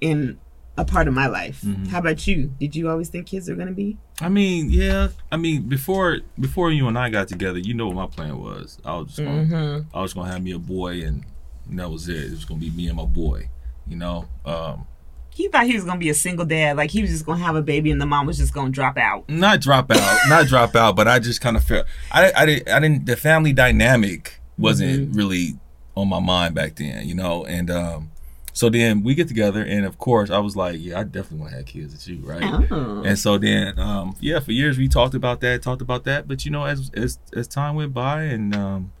[0.00, 0.38] in
[0.78, 1.62] a part of my life.
[1.90, 2.54] How about you?
[2.58, 3.98] Did you always think kids were going to be?
[4.18, 5.08] I mean, yeah.
[5.30, 8.78] I mean, before before you and I got together, you know what my plan was.
[8.82, 9.96] I was just gonna, Mm-hmm.
[9.96, 11.24] I was gonna have me a boy, and,
[11.70, 12.24] and that was it.
[12.24, 13.48] It was gonna be me and my boy.
[13.86, 14.28] You know.
[14.44, 14.86] Um,
[15.30, 16.76] He thought he was going to be a single dad.
[16.76, 18.66] Like he was just going to have a baby and the mom was just going
[18.66, 19.28] to drop out.
[19.28, 22.68] not drop out, not drop out, but I just kind of felt I, I didn't
[22.68, 25.58] I didn't the family dynamic wasn't really
[25.96, 28.10] on my mind back then, you know, and um,
[28.52, 31.50] so then we get together, and of course I was like, yeah, I definitely want
[31.52, 32.66] to have kids with you, right?
[32.70, 33.02] Oh.
[33.04, 36.44] And so then, um, yeah, for years we talked about that, talked about that, but
[36.44, 38.92] you know, as as as time went by and um,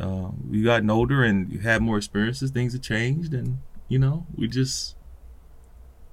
[0.00, 3.58] uh, we gotten older and you had more experiences, things have changed, and
[3.88, 4.94] you know, we just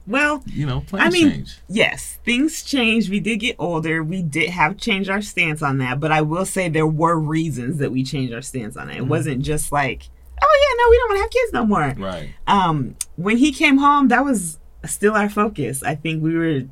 [0.07, 1.57] Well, you know, plans I mean, change.
[1.67, 3.09] yes, things changed.
[3.09, 4.03] We did get older.
[4.03, 5.99] We did have changed our stance on that.
[5.99, 8.93] But I will say there were reasons that we changed our stance on it.
[8.97, 9.09] It Mm-hmm.
[9.09, 10.07] wasn't just like,
[10.41, 11.93] oh yeah, no, we don't want to have kids no more.
[12.11, 12.29] Right.
[12.47, 15.81] Um, when he came home, that was still our focus.
[15.83, 16.63] I think we were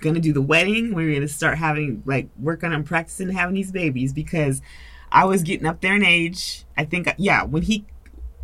[0.00, 0.94] gonna do the wedding.
[0.94, 4.62] We were gonna start having like working on practicing having these babies because
[5.10, 6.64] I was getting up there in age.
[6.76, 7.84] I think yeah, when he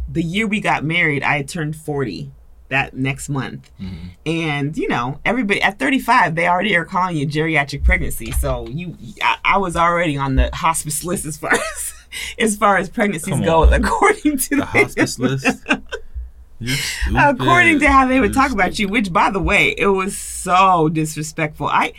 [0.09, 2.33] the year we got married, I had turned forty
[2.69, 3.71] that next month.
[3.81, 4.09] Mm-hmm.
[4.27, 8.33] And you know, everybody at 35, they already are calling you geriatric pregnancy.
[8.33, 11.95] So you, I, I was already on the hospice list as far as
[12.39, 13.73] as far as pregnancies Come go, on.
[13.73, 15.47] according to The hospice list.
[17.15, 18.89] According to how they would You're talk about you.
[18.89, 21.67] Which, by the way, it was so disrespectful.
[21.67, 21.93] I.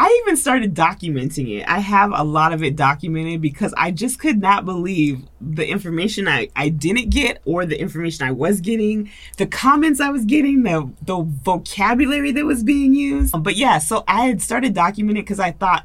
[0.00, 1.68] I even started documenting it.
[1.68, 6.28] I have a lot of it documented because I just could not believe the information
[6.28, 10.62] I, I didn't get or the information I was getting, the comments I was getting,
[10.62, 13.42] the the vocabulary that was being used.
[13.42, 15.84] But yeah, so I had started documenting it because I thought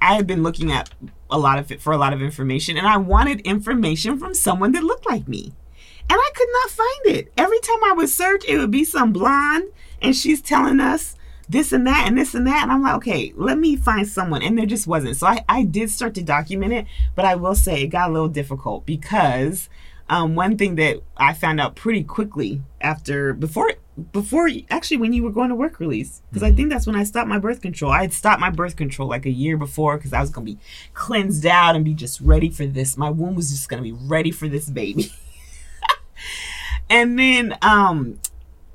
[0.00, 0.90] I had been looking at
[1.28, 4.70] a lot of it for a lot of information and I wanted information from someone
[4.70, 5.52] that looked like me.
[6.08, 7.32] And I could not find it.
[7.36, 11.16] Every time I would search, it would be some blonde and she's telling us
[11.52, 12.62] this and that and this and that.
[12.62, 14.42] And I'm like, okay, let me find someone.
[14.42, 15.16] And there just wasn't.
[15.16, 18.12] So I, I did start to document it, but I will say it got a
[18.12, 19.68] little difficult because
[20.08, 23.72] um, one thing that I found out pretty quickly after, before,
[24.12, 27.04] before actually when you were going to work release, because I think that's when I
[27.04, 27.92] stopped my birth control.
[27.92, 30.52] I had stopped my birth control like a year before because I was going to
[30.54, 30.58] be
[30.94, 32.96] cleansed out and be just ready for this.
[32.96, 35.12] My womb was just going to be ready for this baby.
[36.92, 38.18] and then um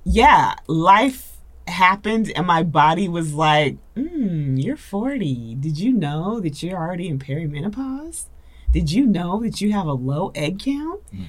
[0.03, 1.26] yeah life
[1.69, 5.55] happened and my body was like, mm, you're 40.
[5.55, 8.25] Did you know that you're already in perimenopause?
[8.71, 11.01] Did you know that you have a low egg count?
[11.13, 11.25] Mm.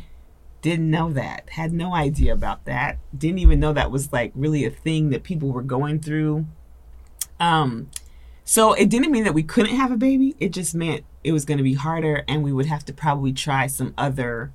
[0.60, 1.50] Didn't know that.
[1.50, 2.98] Had no idea about that.
[3.16, 6.46] Didn't even know that was like really a thing that people were going through.
[7.38, 7.90] Um,
[8.44, 10.34] so it didn't mean that we couldn't have a baby.
[10.40, 13.32] It just meant it was going to be harder and we would have to probably
[13.32, 14.52] try some other,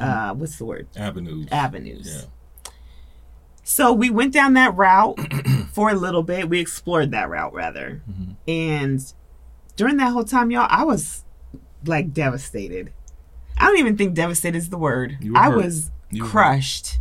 [0.00, 0.88] uh, what's the word?
[0.96, 1.48] Avenues.
[1.50, 2.22] Avenues.
[2.22, 2.30] Yeah.
[3.62, 5.18] So we went down that route
[5.72, 6.48] for a little bit.
[6.48, 8.02] We explored that route rather.
[8.10, 8.36] Mhm.
[8.48, 9.12] And
[9.76, 11.24] during that whole time, y'all, I was
[11.86, 12.92] like devastated.
[13.58, 15.18] I don't even think devastated is the word.
[15.34, 15.56] I hurt.
[15.56, 16.98] was You crushed.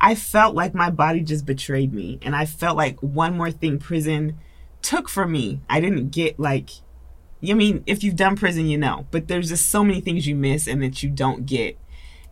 [0.00, 2.18] I felt like my body just betrayed me.
[2.22, 4.38] And I felt like one more thing prison
[4.82, 5.60] took from me.
[5.68, 6.70] I didn't get like
[7.48, 9.06] I mean, if you've done prison, you know.
[9.10, 11.78] But there's just so many things you miss and that you don't get.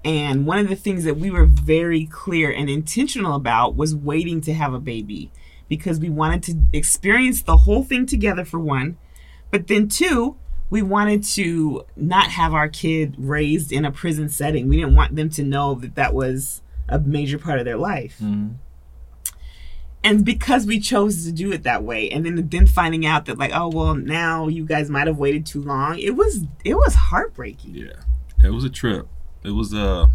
[0.04, 4.40] And one of the things that we were very clear and intentional about was waiting
[4.42, 5.30] to have a baby
[5.68, 8.96] because we wanted to experience the whole thing together for one.
[9.50, 10.36] But then two,
[10.70, 14.68] we wanted to not have our kid raised in a prison setting.
[14.68, 18.18] We didn't want them to know that that was a major part of their life.
[18.22, 18.54] Mhm.
[20.04, 23.36] And because we chose to do it that way, and then then finding out that
[23.36, 25.98] like, oh well, now you guys might have waited too long.
[25.98, 27.74] It was it was heartbreaking.
[27.74, 28.00] Yeah,
[28.44, 29.08] it was a trip.
[29.48, 30.08] It was uh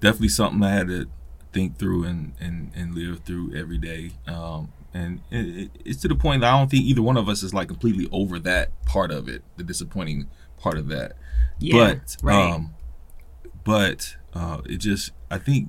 [0.00, 1.06] definitely something I had to
[1.52, 4.12] think through and and, and live through every day.
[4.26, 7.28] Um, and it, it, it's to the point that I don't think either one of
[7.28, 11.12] us is like completely over that part of it, the disappointing part of that.
[11.58, 12.52] Yeah, but right.
[12.52, 12.74] um,
[13.64, 15.68] but uh, it just I think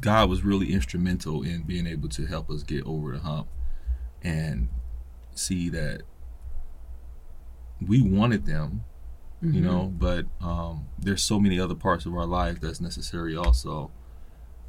[0.00, 3.48] God was really instrumental in being able to help us get over the hump
[4.22, 4.68] and
[5.34, 6.02] see that
[7.80, 8.84] we wanted them
[9.42, 9.64] you Mhm.
[9.64, 13.90] know but um there's so many other parts of our life that's necessary also.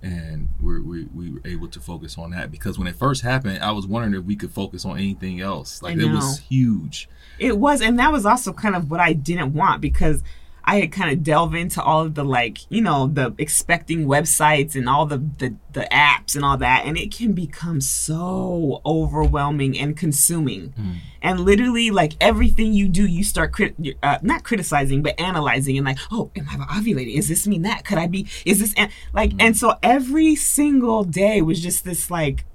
[0.01, 3.63] And we're, we we were able to focus on that because when it first happened
[3.63, 5.81] i was wondering if we could focus on anything else.
[5.81, 7.07] Like it was huge.
[7.39, 10.21] It was, and that was also kind of what I didn't want because
[10.65, 14.76] I had kind of delve into all of the like, you know, the expecting websites
[14.76, 19.78] and all the the, the apps and all that, and it can become so overwhelming
[19.78, 20.73] and consuming.
[21.21, 25.86] And literally, like everything you do, you start crit- uh, not criticizing, but analyzing and
[25.86, 27.15] like, oh, am I ovulating?
[27.15, 27.86] Is this mean that?
[27.86, 28.28] Could I be?
[28.45, 28.89] Is this an-?
[29.13, 29.34] like?
[29.39, 32.45] And so every single day was just this like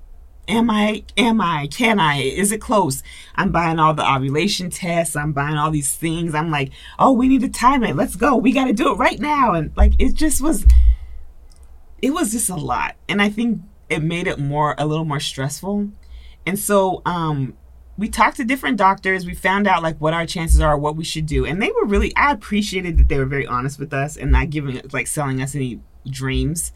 [0.48, 1.04] Am I?
[1.18, 1.66] Am I?
[1.66, 2.22] Can I?
[2.22, 3.02] Is it close?
[3.36, 5.14] I'm buying all the ovulation tests.
[5.14, 6.34] I'm buying all these things.
[6.34, 7.94] I'm like, oh, we need to time it.
[7.94, 8.34] Let's go.
[8.34, 9.52] We got to do it right now.
[9.52, 10.66] And like, it just was,
[12.00, 12.96] it was just a lot.
[13.10, 15.90] And I think it made it more, a little more stressful.
[16.46, 17.54] And so, um,
[17.98, 19.26] we talked to different doctors.
[19.26, 21.44] We found out like what our chances are, what we should do.
[21.44, 24.50] And they were really, I appreciated that they were very honest with us and not
[24.50, 26.72] giving, like, selling us any dreams.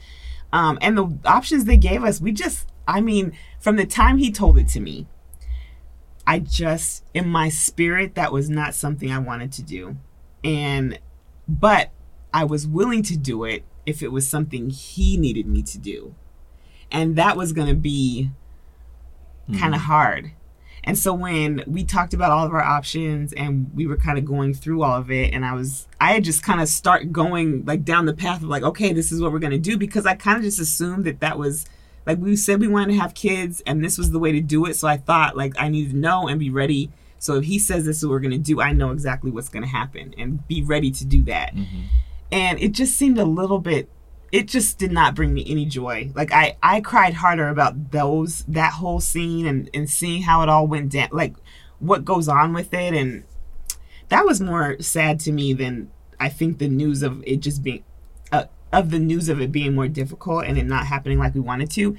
[0.52, 4.30] Um, and the options they gave us, we just, I mean, from the time he
[4.30, 5.06] told it to me,
[6.26, 9.96] I just, in my spirit, that was not something I wanted to do.
[10.44, 10.98] And,
[11.48, 11.90] but
[12.32, 16.14] I was willing to do it if it was something he needed me to do.
[16.90, 18.30] And that was going to be
[19.52, 19.90] kind of mm-hmm.
[19.90, 20.32] hard.
[20.84, 24.24] And so when we talked about all of our options and we were kind of
[24.24, 27.64] going through all of it and I was I had just kind of start going
[27.64, 30.06] like down the path of like okay this is what we're going to do because
[30.06, 31.66] I kind of just assumed that that was
[32.06, 34.66] like we said we wanted to have kids and this was the way to do
[34.66, 37.58] it so I thought like I needed to know and be ready so if he
[37.58, 40.14] says this is what we're going to do I know exactly what's going to happen
[40.18, 41.54] and be ready to do that.
[41.54, 41.80] Mm-hmm.
[42.32, 43.88] And it just seemed a little bit
[44.32, 46.10] it just did not bring me any joy.
[46.14, 50.48] Like I, I cried harder about those that whole scene and, and seeing how it
[50.48, 51.34] all went down like
[51.78, 53.24] what goes on with it and
[54.08, 57.84] that was more sad to me than I think the news of it just being
[58.72, 61.70] of the news of it being more difficult and it not happening like we wanted
[61.72, 61.96] to.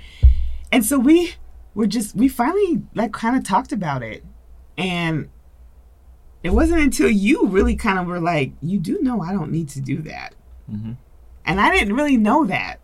[0.72, 1.36] And so we
[1.76, 4.24] were just we finally like kind of talked about it.
[4.78, 5.30] And
[6.42, 9.70] it wasn't until you really kind of were like, you do know I don't need
[9.70, 10.34] to do that.
[10.72, 10.98] Mhm.
[11.46, 12.80] And I didn't really know that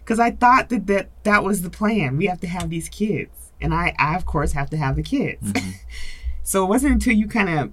[0.00, 2.16] because I thought that, that that was the plan.
[2.16, 3.52] We have to have these kids.
[3.60, 5.52] And I, I of course, have to have the kids.
[6.42, 7.72] so it wasn't until you kind of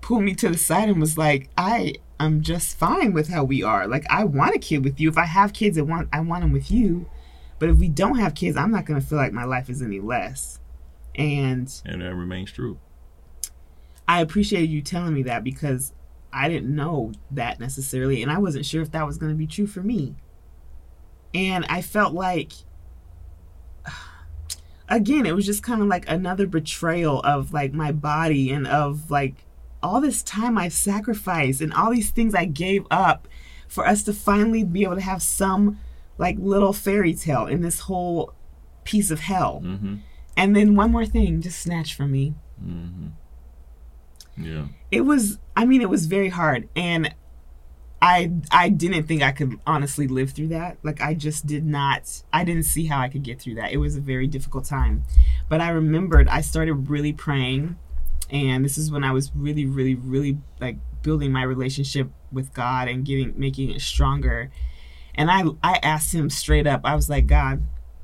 [0.00, 3.62] pulled me to the side and was like, I am just fine with how we
[3.62, 3.86] are.
[3.86, 5.08] Like, I want a kid with you.
[5.08, 7.08] If I have kids, I want, I want them with you.
[7.58, 9.82] But if we don't have kids, I'm not going to feel like my life is
[9.82, 10.60] any less.
[11.14, 12.78] And and that remains true
[14.10, 15.92] I appreciated you telling me that because
[16.32, 19.46] I didn't know that necessarily, and I wasn't sure if that was going to be
[19.46, 20.16] true for me.
[21.32, 22.50] And I felt like,
[24.88, 29.12] again, it was just kind of like another betrayal of like my body and of
[29.12, 29.44] like
[29.82, 33.28] all this time I've sacrificed and all these things I gave up
[33.68, 35.78] for us to finally be able to have some
[36.18, 38.34] like little fairy tale in this whole
[38.84, 39.62] piece of hell.
[39.64, 39.96] Mm-hmm.
[40.36, 42.34] And then one more thing just snatch from me.
[42.62, 43.08] Mm-hmm.
[44.44, 44.66] Yeah.
[44.90, 47.14] It was I mean it was very hard and
[48.02, 50.78] I I didn't think I could honestly live through that.
[50.82, 53.72] Like I just did not I didn't see how I could get through that.
[53.72, 55.04] It was a very difficult time.
[55.48, 57.78] But I remembered I started really praying
[58.30, 62.88] and this is when I was really really really like building my relationship with God
[62.88, 64.50] and getting making it stronger.
[65.14, 66.82] And I I asked him straight up.
[66.84, 67.62] I was like, "God,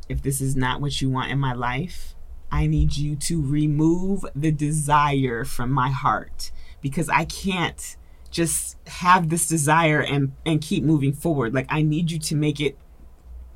[0.09, 2.15] if this is not what you want in my life,
[2.51, 7.97] I need you to remove the desire from my heart because I can't
[8.31, 11.55] just have this desire and and keep moving forward.
[11.55, 12.77] Like I need you to make it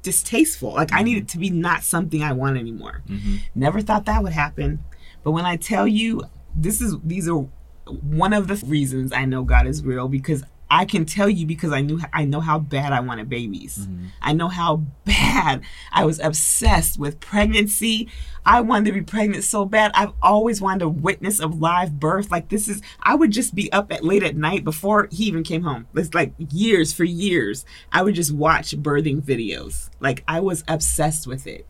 [0.02, 0.72] distasteful.
[0.72, 3.02] Like I need it to be not something I want anymore.
[3.08, 3.36] Mm-hmm.
[3.54, 4.84] Never thought that would happen.
[5.22, 6.22] But when I tell you
[6.54, 7.46] this is these are
[7.86, 11.72] one of the reasons I know God is real because I can tell you because
[11.72, 13.78] I knew I know how bad I wanted babies.
[13.78, 14.06] Mm-hmm.
[14.22, 18.08] I know how bad I was obsessed with pregnancy.
[18.46, 19.90] I wanted to be pregnant so bad.
[19.94, 22.30] I've always wanted a witness of live birth.
[22.30, 25.42] Like this is I would just be up at late at night before he even
[25.42, 25.88] came home.
[25.94, 27.64] It's like years for years.
[27.92, 29.90] I would just watch birthing videos.
[29.98, 31.66] Like I was obsessed with it.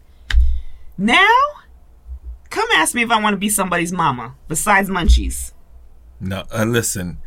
[0.98, 1.34] Now,
[2.50, 5.52] come ask me if I want to be somebody's mama besides Munchies.
[6.20, 7.18] No, uh, listen,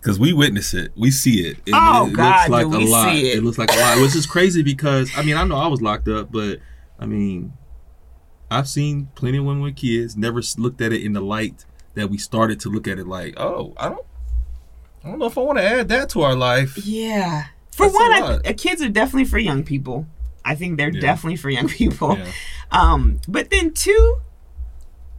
[0.00, 1.58] because we witness it, we see it.
[1.66, 3.10] it Oh, it God, looks like do a we lot.
[3.12, 3.38] see it.
[3.38, 5.82] it looks like a lot, which is crazy because I mean I know I was
[5.82, 6.58] locked up, but
[6.98, 7.52] I mean
[8.50, 10.16] I've seen plenty of women with kids.
[10.16, 13.34] Never looked at it in the light that we started to look at it like,
[13.38, 14.06] oh, I don't,
[15.04, 16.76] I don't know if I want to add that to our life.
[16.78, 17.46] Yeah.
[17.72, 20.06] For That's one, I, uh, kids are definitely for young people.
[20.44, 21.00] I think they're Yeah.
[21.00, 22.16] definitely for young people.
[22.18, 22.30] Yeah.
[22.72, 24.16] Um, but then two,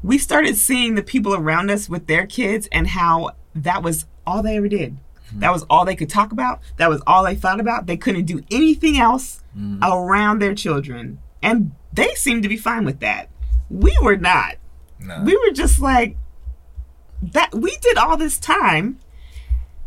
[0.04, 4.42] we started seeing the people around us with their kids and how that was all
[4.42, 4.98] they ever did.
[5.28, 5.40] Mm-hmm.
[5.40, 6.62] That was all they could talk about.
[6.78, 7.86] That was all they thought about.
[7.86, 9.84] They couldn't do anything else mm-hmm.
[9.84, 11.20] around their children.
[11.42, 13.30] And they seemed to be fine with that.
[13.70, 14.56] We were not.
[15.00, 15.24] Nah.
[15.24, 16.18] We were just like
[17.22, 19.00] that we did all this time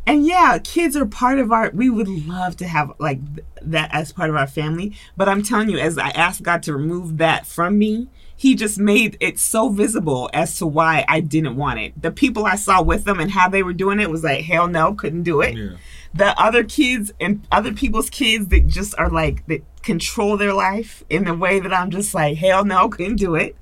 [0.06, 3.92] and yeah kids are part of our we would love to have like th- that
[3.92, 7.18] as part of our family but i'm telling you as i asked god to remove
[7.18, 11.78] that from me he just made it so visible as to why i didn't want
[11.78, 14.44] it the people i saw with them and how they were doing it was like
[14.44, 15.76] hell no couldn't do it Yeah.
[16.12, 21.04] the other kids and other people's kids that just are like that control their life
[21.10, 23.54] in the way that I'm just like hell no couldn't do it.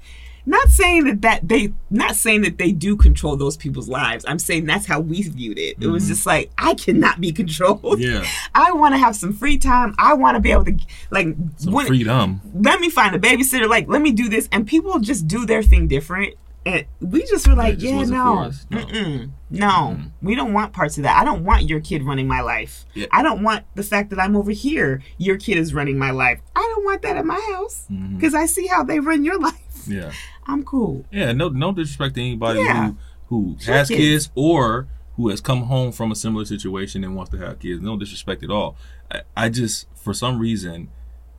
[0.45, 4.25] Not saying that that they not saying that they do control those people's lives.
[4.27, 5.77] I'm saying that's how we viewed it.
[5.81, 6.13] It was mm-hmm.
[6.13, 8.01] just like I cannot be controlled.
[8.01, 8.27] Yeah.
[8.55, 9.95] I want to have some free time.
[9.99, 10.77] I want to be able to
[11.11, 11.29] like
[11.59, 12.41] Some when- freedom.
[12.55, 13.69] let me find a babysitter.
[13.69, 14.49] Like, let me do this.
[14.51, 16.35] And people just do their thing different.
[16.65, 18.53] And we just were like, yeah, wasn't no.
[18.71, 19.27] No.
[19.53, 21.21] No, we don't want parts of that.
[21.21, 22.87] I don't want your kid running my life.
[22.95, 23.07] Yeah.
[23.13, 25.03] I don't want the fact that I'm over here.
[25.19, 26.41] Your kid is running my life.
[26.57, 28.17] I don't want that in my house mm-hmm.
[28.17, 29.59] because I see how they run your life.
[29.87, 30.13] Yeah.
[30.47, 31.05] I'm cool.
[31.11, 32.93] Yeah, no, no disrespect to anybody Yeah.
[32.93, 32.97] who
[33.29, 33.99] who has kids.
[34.01, 37.83] kids or who has come home from a similar situation and wants to have kids.
[37.83, 38.77] No disrespect at all.
[39.11, 40.89] I, I just, for some reason,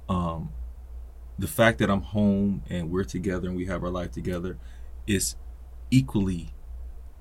[0.10, 0.50] um,
[1.40, 4.58] the fact that I'm home and we're together and we have our life together
[5.08, 5.36] is
[5.90, 6.54] equally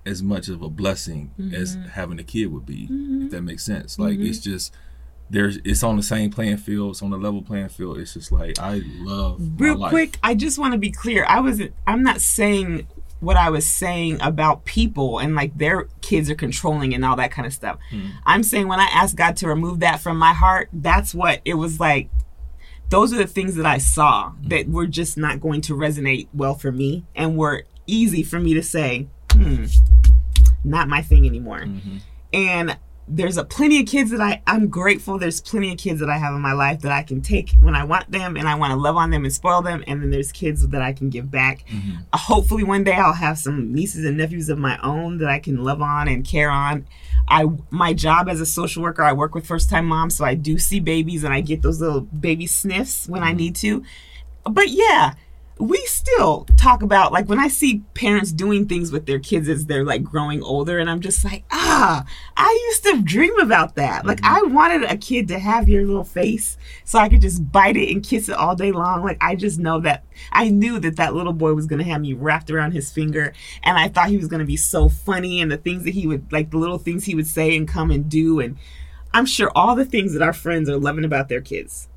[0.05, 1.89] as much of a blessing as Mm-hmm.
[1.91, 2.89] having a kid would be.
[2.91, 3.99] If that makes sense.
[3.99, 4.73] Like it's just.
[5.31, 6.91] There's, it's on the same playing field.
[6.91, 7.99] It's on the level playing field.
[7.99, 11.25] It's just like I love Real quick, I just want to be clear.
[11.27, 12.87] I was I'm not saying
[13.23, 17.31] what I was saying about people and like their kids are controlling and all that
[17.31, 17.79] kind of stuff.
[17.91, 18.09] Hmm.
[18.27, 21.55] I'm saying when I asked God to remove that from my heart, that's what it
[21.55, 22.11] was like.
[22.89, 26.55] Those are the things that I saw that were just not going to resonate well
[26.55, 29.67] for me and were easy for me to say, hmm,
[30.65, 31.61] not my thing anymore.
[31.61, 31.99] Mm-hmm.
[32.33, 32.77] And
[33.15, 35.19] there's a plenty of kids that I I'm grateful.
[35.19, 37.75] There's plenty of kids that I have in my life that I can take when
[37.75, 39.85] I want them and I want to love on them and spoil them.
[39.87, 41.65] And then there's kids that I can give back.
[42.13, 45.39] Uh, hopefully one day I'll have some nieces and nephews of my own that I
[45.39, 46.87] can love on and care on.
[47.29, 50.35] I my job as a social worker, I work with first time moms, so I
[50.35, 53.85] do see babies and I get those little baby sniffs when I need to.
[54.45, 55.15] But yeah,
[55.59, 59.67] we still talk about like when I see parents doing things with their kids as
[59.67, 62.05] they're like growing older, and I'm just like, ah,
[62.37, 64.05] I used to dream about that.
[64.07, 67.77] Like I wanted a kid to have your little face so I could just bite
[67.77, 69.03] it and kiss it all day long.
[69.03, 72.15] Like I just know that I knew that that little boy was gonna have me
[72.15, 75.59] wrapped around his finger, and I thought he was gonna be so funny, and the
[75.59, 78.41] things that he would like, the little things he would say and come and do,
[78.41, 78.57] and
[79.15, 81.89] I'm sure all the things that our friends are loving about their kids.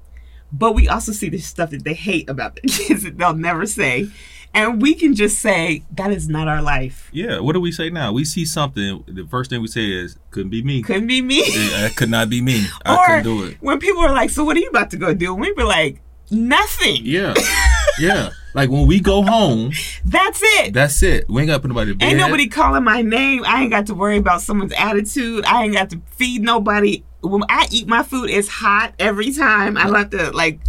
[0.57, 3.65] But we also see the stuff that they hate about the kids that they'll never
[3.65, 4.09] say.
[4.53, 7.09] And we can just say, that is not our life.
[7.11, 8.13] Yeah, what do we say now?
[8.13, 9.03] We see something.
[9.05, 10.81] The first thing we say is, "Couldn't be me.
[10.81, 11.41] Couldn't be me.
[11.71, 12.65] That could not be me.
[12.85, 14.97] I or couldn't do it." when people are like, so what are you about to
[14.97, 15.33] go do?
[15.33, 16.01] And we were like,
[16.31, 17.01] nothing.
[17.03, 17.33] Yeah,
[17.99, 18.29] Yeah.
[18.55, 19.71] Like when we go home,
[20.05, 20.73] That's it.
[20.73, 21.29] that's it.
[21.29, 22.05] We ain't got to put nobody to bed.
[22.07, 23.43] Ain't nobody calling my name.
[23.45, 25.43] I ain't got to worry about someone's attitude.
[25.45, 27.03] I ain't got to feed nobody.
[27.21, 29.77] When I eat my food, it's hot every time.
[29.77, 30.59] I have to like.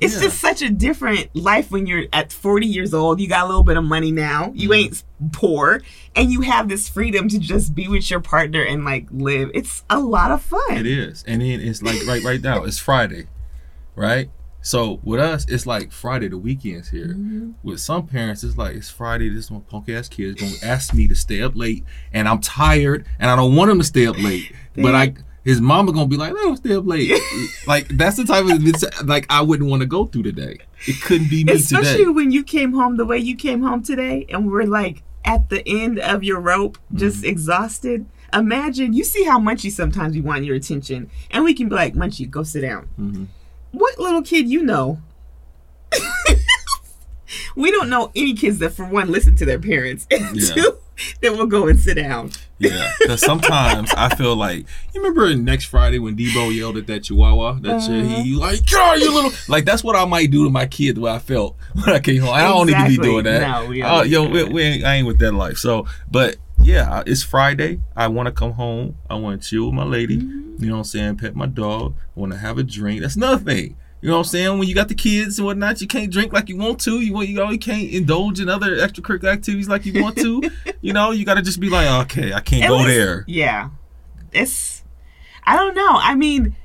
[0.00, 0.22] It's Yeah.
[0.22, 3.20] just such a different life when you're at 40 years old.
[3.20, 4.50] You got a little bit of money now.
[4.54, 4.72] You Mm-hmm.
[4.74, 5.80] ain't poor,
[6.16, 9.52] and you have this freedom to just be with your partner and like live.
[9.54, 10.60] It's a lot of fun.
[10.76, 11.22] It is.
[11.26, 13.28] And then it's like right right now, it's Friday.
[13.94, 14.28] Right?
[14.64, 17.08] So with us, it's like Friday, the weekend's here.
[17.08, 17.50] Mm-hmm.
[17.64, 20.94] With some parents, it's like it's Friday, this one punk ass kid is gonna ask
[20.94, 24.06] me to stay up late and I'm tired and I don't want him to stay
[24.06, 24.52] up late.
[24.76, 27.10] but I his mama gonna be like, let him stay up late.
[27.66, 30.58] like that's the type of like I wouldn't want to go through today.
[30.86, 32.10] It couldn't be me Especially today.
[32.10, 35.66] when you came home the way you came home today, and we're like at the
[35.68, 37.26] end of your rope, just Mm-hmm.
[37.26, 38.06] exhausted.
[38.32, 41.94] Imagine you see how Munchie sometimes we want your attention, and we can be like,
[41.94, 42.88] Munchie, go sit down.
[42.98, 43.26] Mhm.
[43.72, 45.00] What little kid you know?
[47.56, 50.54] we don't know any kids that, for one, listen to their parents, and Yeah.
[50.54, 50.76] two,
[51.20, 52.30] that will go and sit down.
[52.58, 57.02] Yeah, because sometimes I feel like you remember next Friday when Debo yelled at that
[57.04, 57.54] Chihuahua.
[57.62, 58.22] That shit, Uh-huh.
[58.22, 60.94] he like, God, you little like that's what I might do to my kid.
[60.96, 62.30] The way I felt when I came home.
[62.34, 63.40] I don't need to be doing that.
[63.40, 65.56] No, we Oh, yo, we, we ain't, I ain't with that life.
[65.56, 67.80] So, but yeah, it's Friday.
[67.96, 68.96] I want to come home.
[69.10, 70.18] I want to chill with my lady.
[70.18, 70.62] Mm-hmm.
[70.62, 71.16] You know what I'm saying?
[71.16, 71.94] Pet my dog.
[72.16, 73.00] I want to have a drink.
[73.00, 73.76] That's nothing.
[74.00, 74.58] You know what I'm saying?
[74.58, 77.00] When you got the kids and whatnot, you can't drink like you want to.
[77.00, 80.42] You want you know you can't indulge in other extracurricular activities like you want to.
[80.80, 83.24] you know, you got to just be like, okay, I can't At go least- there.
[83.28, 83.70] Yeah.
[84.32, 84.82] It's
[85.44, 85.88] I don't know.
[85.90, 86.56] I mean,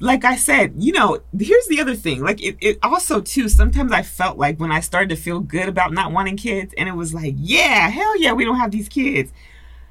[0.00, 2.22] like I said, you know, here's the other thing.
[2.22, 5.68] Like it, it also too, sometimes I felt like when I started to feel good
[5.68, 8.88] about not wanting kids and it was like, yeah, hell yeah, we don't have these
[8.88, 9.32] kids.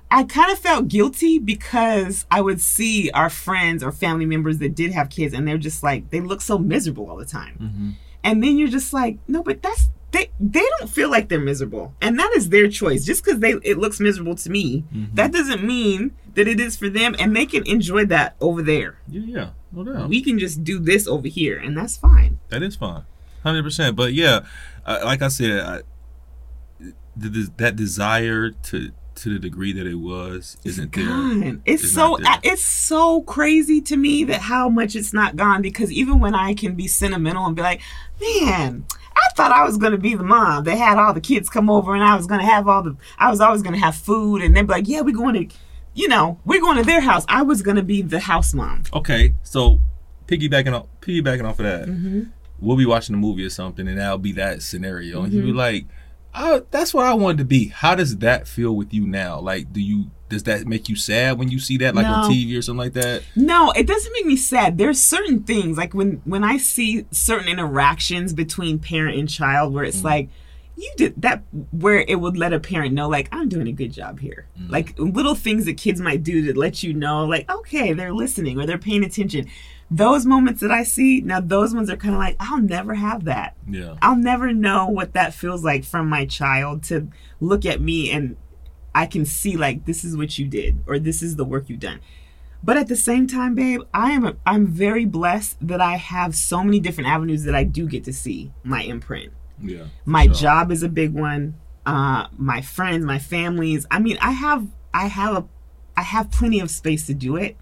[0.09, 4.73] I kind of felt guilty because I would see our friends or family members that
[4.73, 7.57] did have kids and they're just like they look so miserable all the time.
[7.61, 7.89] Mm-hmm.
[8.23, 11.93] And then you're just like, no, but that's they they don't feel like they're miserable.
[12.01, 13.05] And that is their choice.
[13.05, 15.15] Just because they it looks miserable to me, Mm-hmm.
[15.15, 18.99] that doesn't mean that it is for them and they can enjoy that over there.
[19.09, 20.07] Yeah, yeah, no.
[20.07, 22.39] We can just do this over here and that's fine.
[22.49, 23.03] That is fine,
[23.43, 23.95] hundred percent.
[23.95, 24.41] But yeah,
[24.85, 25.81] uh, like I said, I,
[27.15, 31.05] the, the, that desire to to the degree that it was isn't there.
[31.07, 31.61] Gone.
[31.65, 32.39] It's, It's so there.
[32.43, 36.53] it's so crazy to me that how much it's not gone because even when I
[36.53, 37.81] can be sentimental and be like,
[38.21, 41.67] man, I thought I was gonna be the mom that had all the kids come
[41.67, 44.55] over and I was gonna have all the I was always gonna have food and
[44.55, 45.55] they'd be like, yeah, we're going to,
[45.97, 47.25] you know, we're going to their house.
[47.27, 48.83] I was gonna be the house mom.
[48.93, 49.81] Okay, so
[50.27, 52.23] piggybacking off piggybacking off of that, Mm-hmm.
[52.59, 55.51] we'll be watching a movie or something, and that'll be that scenario, and you be
[55.53, 55.85] like,
[56.35, 59.39] "Oh, that's what I wanted to be." How does that feel with you now?
[59.39, 62.57] Like, do you does that make you sad when you see that, like on TV
[62.57, 63.23] or something like that?
[63.35, 64.77] No, it doesn't make me sad.
[64.77, 69.85] There's certain things like when when I see certain interactions between parent and child where
[69.85, 70.29] it's like
[70.77, 73.91] you did that where it would let a parent know like I'm doing a good
[73.91, 74.47] job here.
[74.59, 74.71] Mm-hmm.
[74.71, 78.59] Like little things that kids might do to let you know like okay, they're listening
[78.59, 79.47] or they're paying attention.
[79.89, 83.25] Those moments that I see, now those ones are kind of like I'll never have
[83.25, 83.55] that.
[83.67, 87.07] Yeah, I'll never know what that feels like from my child to
[87.41, 88.37] look at me and
[88.93, 91.79] I can see like this is what you did or this is the work you've
[91.79, 92.01] done.
[92.63, 96.35] But at the same time, babe, I am a, I'm very blessed that I have
[96.35, 99.31] so many different avenues that I do get to see my imprint.
[99.61, 99.85] Yeah.
[100.05, 100.33] My Sure.
[100.33, 101.55] job is a big one.
[101.85, 103.85] Uh, my friends, my families.
[103.89, 105.45] I mean, I have I have a
[105.95, 107.55] I have plenty of space to do it.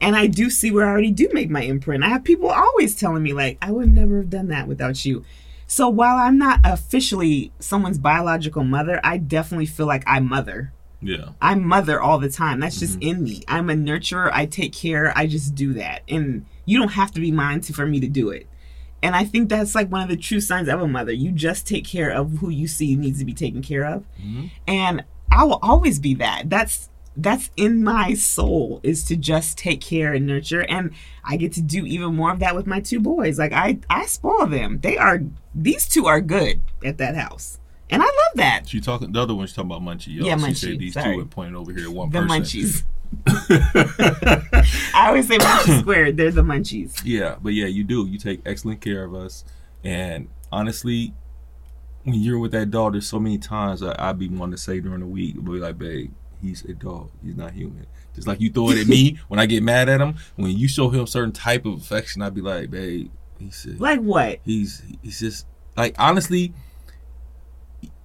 [0.00, 2.04] And I do see where I already do make my imprint.
[2.04, 5.24] I have people always telling me like, I would never have done that without you.
[5.66, 10.72] So while I'm not officially someone's biological mother, I definitely feel like I mother.
[11.00, 12.58] Yeah, I mother all the time.
[12.60, 13.42] That's just in me.
[13.48, 14.30] I'm a nurturer.
[14.32, 15.12] I take care.
[15.16, 16.02] I just do that.
[16.08, 18.46] And you don't have to be mine to, for me to do it.
[19.02, 21.12] And I think that's like one of the true signs of a mother.
[21.12, 24.04] You just take care of who you see needs to be taken care of.
[24.22, 24.50] Mhm.
[24.66, 26.50] And I will always be that.
[26.50, 26.88] That's
[27.20, 30.92] that's in my soul is to just take care and nurture and
[31.24, 33.38] I get to do even more of that with my two boys.
[33.40, 34.78] Like I I spoil them.
[34.82, 35.22] They are
[35.54, 37.58] these two are good at that house.
[37.90, 38.68] And I love that.
[38.68, 39.12] she talking.
[39.12, 40.08] The other one she's talking about Munchie.
[40.22, 41.16] Yeah, she said these sorry.
[41.16, 42.42] two are pointing over here at one The person.
[42.42, 42.82] munchies.
[43.26, 46.16] I always say munchies squared.
[46.16, 47.00] They're the munchies.
[47.04, 48.06] Yeah, but yeah, you do.
[48.06, 49.44] You take excellent care of us,
[49.84, 51.14] and honestly,
[52.04, 54.80] when you're with that dog, there's so many times I, I'd be wanting to say
[54.80, 57.10] during the week, but be like, babe, he's a dog.
[57.24, 57.86] He's not human.
[58.14, 60.16] Just like you throw it at me when I get mad at him.
[60.36, 64.00] When you show him certain type of affection, I'd be like, babe, he's a, Like
[64.00, 64.40] what?
[64.44, 65.46] he's he's just
[65.76, 66.52] like honestly,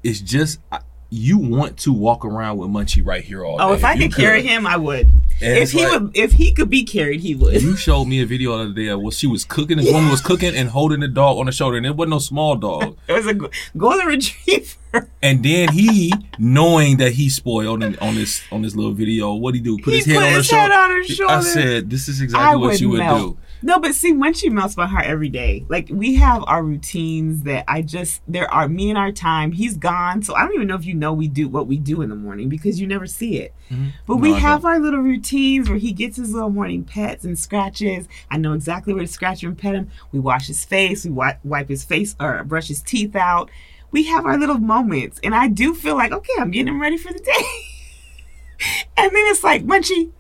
[0.03, 0.81] it's just I-
[1.14, 3.64] you want to walk around with Munchie right here all oh, day.
[3.66, 5.11] Oh, if I You could carry him, I would.
[5.41, 7.61] And if he like- would, if he could be carried, he would.
[7.61, 9.78] You showed me a video the other day of what she was cooking.
[9.78, 12.20] This woman was cooking and holding the dog on the shoulder, and it wasn't no
[12.20, 12.97] small dog.
[13.07, 13.34] It was a
[13.78, 15.09] golden retriever.
[15.22, 19.55] And then he, knowing that he spoiled and on this on this little video, what
[19.55, 19.78] he do?
[19.78, 21.34] Put He his head put on his head on her shoulder.
[21.34, 23.20] I said, "This is I exactly what you would melt.
[23.20, 26.61] do." No, but see, when she melts my heart every day, like we have our
[26.61, 29.53] routines that I just there are me and our time.
[29.53, 32.01] He's gone, so I don't even know if you know we do what we do
[32.01, 33.53] in the morning because you never see it.
[33.72, 33.88] Mm-hmm.
[34.05, 34.72] But No, we I have don't.
[34.72, 38.07] our little routines where he gets his little morning pets and scratches.
[38.30, 39.89] I know exactly where to scratch him and pet him.
[40.11, 43.49] We wash his face, we wipe, wipe his face or brush his teeth out.
[43.91, 46.97] We have our little moments, and I do feel like okay, I'm getting him ready
[46.97, 47.32] for the day.
[48.97, 50.11] and then it's like, Munchie,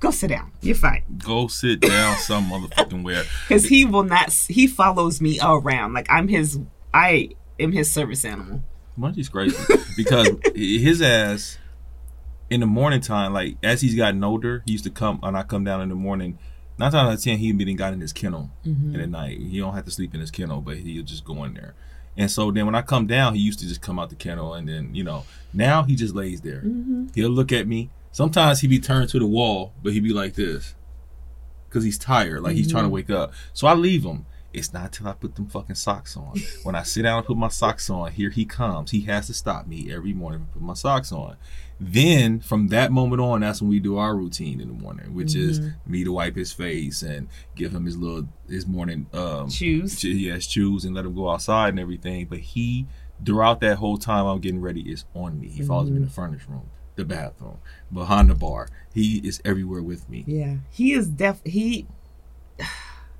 [0.00, 0.52] go sit down.
[0.60, 1.02] You're fine.
[1.18, 3.24] Go sit down some motherfucking where.
[3.48, 6.58] because he will not he follows me around like i'm his
[6.92, 8.62] i am his service animal
[8.98, 9.56] Munchie's crazy
[9.96, 11.58] because his ass
[12.50, 15.42] in the morning time, like as he's gotten older, he used to come and I
[15.42, 16.38] come down in the morning.
[16.78, 18.94] Nine times out of ten, he been got in his kennel mm-hmm.
[18.94, 19.38] in the night.
[19.38, 21.74] He don't have to sleep in his kennel, but he'll just go in there.
[22.18, 24.54] And so then when I come down, he used to just come out the kennel
[24.54, 26.62] and then you know now he just lays there.
[26.62, 27.06] Mm-hmm.
[27.14, 27.90] He'll look at me.
[28.16, 30.74] Sometimes he be turned to the wall, but he be like this
[31.68, 32.94] because he's tired, like he's trying to mm-hmm.
[32.94, 33.34] wake up.
[33.52, 34.24] So I leave him.
[34.54, 36.40] It's not till I put them fucking socks on.
[36.62, 38.90] When I sit down and put my socks on, here he comes.
[38.90, 41.36] He has to stop me every morning and put my socks on.
[41.78, 45.34] Then from that moment on, that's when we do our routine in the morning, which
[45.34, 45.92] is mm-hmm.
[45.92, 50.40] me to wipe his face and give him his little his morning um ch- he
[50.40, 52.24] shoes and let him go outside and everything.
[52.24, 52.86] But he
[53.26, 55.48] throughout that whole time I'm getting ready is on me.
[55.48, 56.14] He follows me in the mm-hmm.
[56.14, 57.58] furnace room, the bathroom,
[57.92, 58.68] behind the bar.
[58.92, 60.24] He is everywhere with me.
[60.26, 61.86] yeah he is def he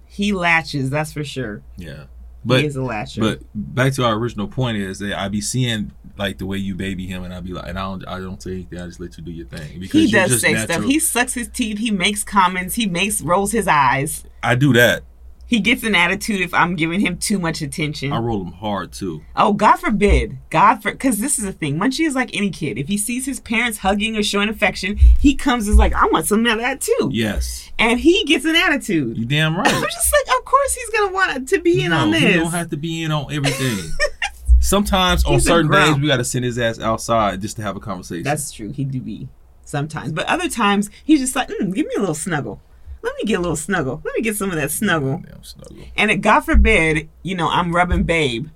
[0.07, 2.05] he latches that's for sure Yeah.
[2.45, 5.41] But he is a latcher But back to our original point is that I be
[5.41, 8.19] seeing like the way you baby him, and I be like, and I don't, I
[8.21, 8.81] don't say anything.
[8.81, 10.77] I just let you do your thing because he does just say natural.
[10.79, 14.73] stuff he sucks his teeth he makes comments he makes rolls his eyes I do
[14.75, 15.03] that.
[15.47, 18.93] He gets an attitude if i'm giving him too much attention I roll him hard
[18.93, 19.23] too.
[19.35, 20.39] Oh, God forbid.
[20.51, 21.79] God for because this is the thing.
[21.79, 22.79] Munchie is like any kid.
[22.79, 26.27] If he sees his parents hugging or showing affection, he comes is like, I want
[26.27, 27.11] some of that too.
[27.13, 29.17] Yes, And he gets an attitude.
[29.17, 29.67] you damn right.
[29.67, 32.37] I'm just like, of course he's gonna want to be in no, on this.
[32.37, 33.79] don't have to be in on everything.
[34.61, 37.63] Sometimes on He's a certain days we got to send his ass outside just to
[37.63, 38.25] have a conversation.
[38.25, 38.73] That's true.
[38.73, 39.29] He do be
[39.65, 42.61] sometimes, but other times he's just like, mm, give me a little snuggle.
[43.07, 44.03] Let me get a little snuggle.
[44.05, 45.23] Let me get some of that snuggle.
[45.25, 45.77] damn snuggle.
[45.97, 48.49] And it, God forbid, you know, I'm rubbing Babe,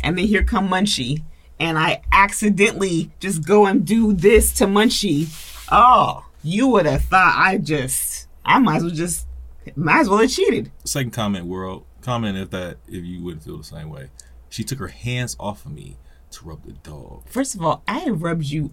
[0.00, 1.24] and then here come Munchie,
[1.58, 5.26] and I accidentally just go and do this to Munchie.
[5.72, 9.26] Oh, you would have thought I just, I might as well just,
[9.74, 10.70] might as well have cheated.
[10.84, 11.84] Second comment, world.
[12.00, 14.10] Comment if that if you wouldn't feel the same way.
[14.48, 15.98] She took her hands off of me
[16.30, 17.24] to rub the dog.
[17.26, 18.70] First of all, I rubbed you.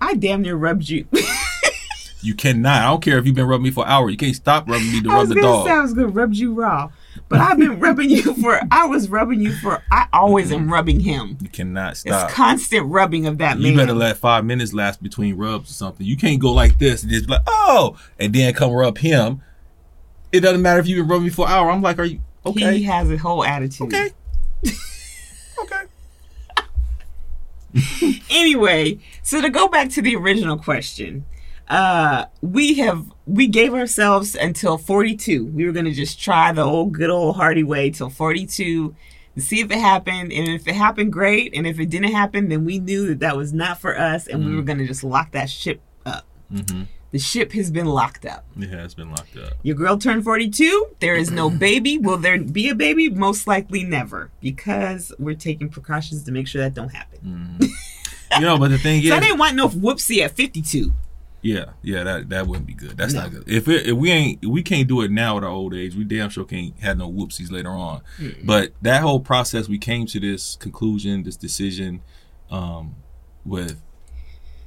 [0.00, 1.08] I damn near rubbed you.
[2.22, 2.82] You cannot.
[2.82, 4.08] I don't care if you've been rubbing me for an hour.
[4.08, 5.66] You can't stop rubbing me to I rub the dog.
[5.66, 6.90] say I was gonna rub you raw,
[7.28, 8.60] but I've been rubbing you for.
[8.70, 9.82] I was rubbing you for.
[9.90, 11.36] I always am rubbing him.
[11.40, 12.26] You cannot stop.
[12.26, 13.72] It's constant rubbing of that man.
[13.72, 16.06] You better let five minutes last between rubs or something.
[16.06, 19.42] You can't go like this and just be like, oh, and then come rub him.
[20.30, 21.70] It doesn't matter if you've been rubbing me for an hour.
[21.70, 22.78] I'm like, are you okay?
[22.78, 23.92] He has a whole attitude.
[23.92, 24.10] okay.
[25.62, 25.82] okay.
[28.30, 31.24] anyway, so to go back to the original question,
[31.68, 35.46] uh, we have we gave ourselves until 42.
[35.46, 38.94] We were gonna just try the old good old hearty way till 42
[39.34, 40.32] and see if it happened.
[40.32, 41.54] And if it happened, great.
[41.54, 44.44] And if it didn't happen, then we knew that that was not for us, and
[44.44, 46.26] we were gonna just lock that ship up.
[46.52, 46.82] Mm-hmm.
[47.12, 48.46] The ship has been locked up.
[48.58, 49.52] It has been locked up.
[49.62, 50.96] Your girl turned 42.
[51.00, 51.98] There is no baby.
[51.98, 53.10] Will there be a baby?
[53.10, 57.58] Most likely never, because we're taking precautions to make sure that don't happen.
[58.38, 60.92] You know, but the thing is, I didn't want no whoopsie at 52.
[61.42, 62.96] Yeah, yeah, that that wouldn't be good.
[62.96, 63.22] That's No.
[63.22, 63.44] not good.
[63.48, 65.94] If it, if we ain't, we can't do it now at our old age.
[65.96, 68.00] We damn sure can't have no whoopsies later on.
[68.44, 72.00] But that whole process, we came to this conclusion, this decision,
[72.50, 72.94] um,
[73.44, 73.82] with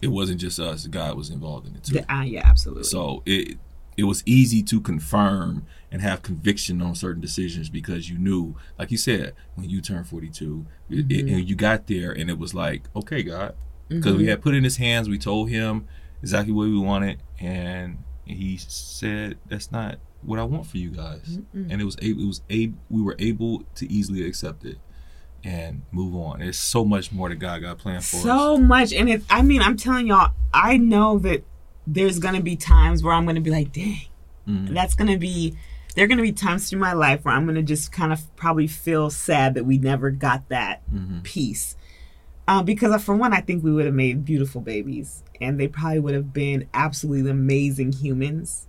[0.01, 0.85] it wasn't just us.
[0.87, 1.93] God was involved in it too.
[1.95, 2.83] The- ah, yeah, absolutely.
[2.83, 3.57] So it
[3.97, 8.91] it was easy to confirm and have conviction on certain decisions because you knew, like
[8.91, 12.53] you said, when you turned 42, it- it- and you got there, and it was
[12.53, 13.55] like, okay, God,
[13.87, 15.07] because we had put in His hands.
[15.07, 15.85] We told Him
[16.21, 21.39] exactly what we wanted, and He said, "That's not what I want for you guys."
[21.53, 24.77] And it was a, it was a we were able to easily accept it
[25.43, 26.39] and move on.
[26.39, 28.23] There's so much more that God got planned for us.
[28.23, 28.91] so much.
[28.93, 31.43] And it, I mean, I'm telling y'all, I know that
[31.85, 34.07] there's going to be times where I'm going to be like, dang,
[34.47, 34.73] Mhm.
[34.73, 35.55] that's to be,
[35.93, 38.11] there are going to be times through my life where I'm going to just kind
[38.11, 41.21] of probably feel sad that we never got that Mhm.
[41.21, 41.75] piece.
[42.47, 45.99] Uh, because for one, I think we would have made beautiful babies, and they probably
[45.99, 48.67] would have been absolutely amazing humans.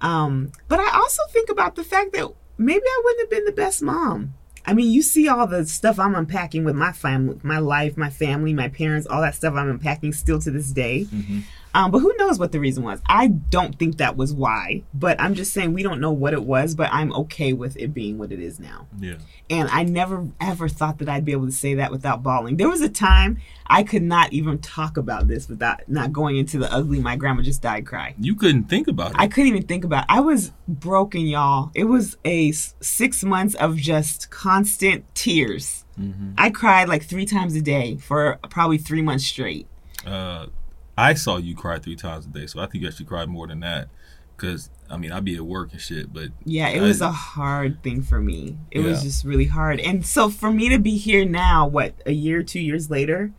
[0.00, 3.52] Um, but I also think about the fact that maybe I wouldn't have been the
[3.52, 4.34] best mom.
[4.64, 8.10] I mean, you see all the stuff I'm unpacking with my family, my life, my
[8.10, 11.06] family, my parents, all that stuff I'm unpacking still to this day.
[11.12, 11.40] Mm-hmm.
[11.74, 13.00] Um, but who knows what the reason was?
[13.06, 14.82] I don't think that was why.
[14.92, 16.74] But I'm just saying we don't know what it was.
[16.74, 18.86] But I'm okay with it being what it is now.
[19.00, 19.14] Yeah.
[19.50, 22.56] And I never ever thought that I'd be able to say that without bawling.
[22.56, 26.58] There was a time I could not even talk about this without not going into
[26.58, 27.00] the ugly.
[27.00, 28.14] My grandma just died cry.
[28.18, 29.16] You couldn't think about it.
[29.18, 30.04] I couldn't even think about.
[30.04, 30.06] It.
[30.10, 31.70] I was broken, y'all.
[31.74, 35.84] It was a s- six months of just constant tears.
[35.98, 36.34] Mhm.
[36.38, 39.66] I cried like three times a day for probably three months straight.
[40.06, 40.46] Uh,
[40.96, 43.46] I saw you cry three times a day, so I think you actually cried more
[43.46, 43.88] than that.
[44.36, 47.12] Cause I mean, I'd be at work and shit, but Yeah, it I- was a
[47.12, 48.56] hard thing for me.
[48.70, 49.78] It was just really hard.
[49.80, 53.30] And so for me to be here now, what, a year, two years later,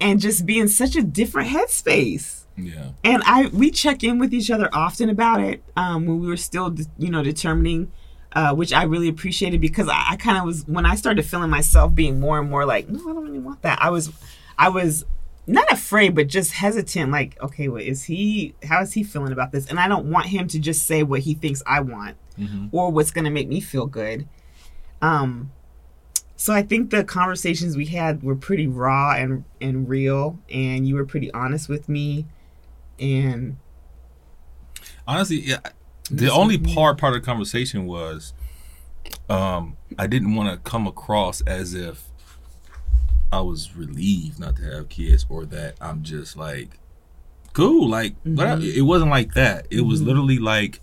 [0.00, 2.44] and just be in such a different headspace.
[2.56, 6.26] yeah, And I we check in with each other often about it um, when we
[6.28, 7.90] were still, you know, determining,
[8.34, 11.50] uh, which I really appreciated because I, I kind of was when I started feeling
[11.50, 13.78] myself being more and more like, no, I don't really want that.
[13.80, 14.12] I was,
[14.58, 15.04] I was
[15.48, 17.10] not afraid, but just hesitant.
[17.10, 18.54] Like, okay, what is he?
[18.64, 19.66] How is he feeling about this?
[19.66, 22.90] And I don't want him to just say what he thinks I want hmm or
[22.90, 24.28] what's going to make me feel good.
[25.02, 25.50] Um,
[26.36, 30.94] so I think the conversations we had were pretty raw and and real, and you
[30.94, 32.26] were pretty honest with me.
[33.00, 33.56] And
[35.06, 35.60] honestly, yeah.
[36.10, 38.32] The only part part of the conversation was,
[39.28, 42.07] um, I didn't want to come across as if
[43.30, 46.78] I was relieved not to have kids or that I'm just like
[47.52, 47.88] cool.
[47.88, 48.76] Like, but I- Mhm.
[48.76, 49.66] it wasn't like that.
[49.70, 50.06] It was Mhm.
[50.06, 50.80] literally like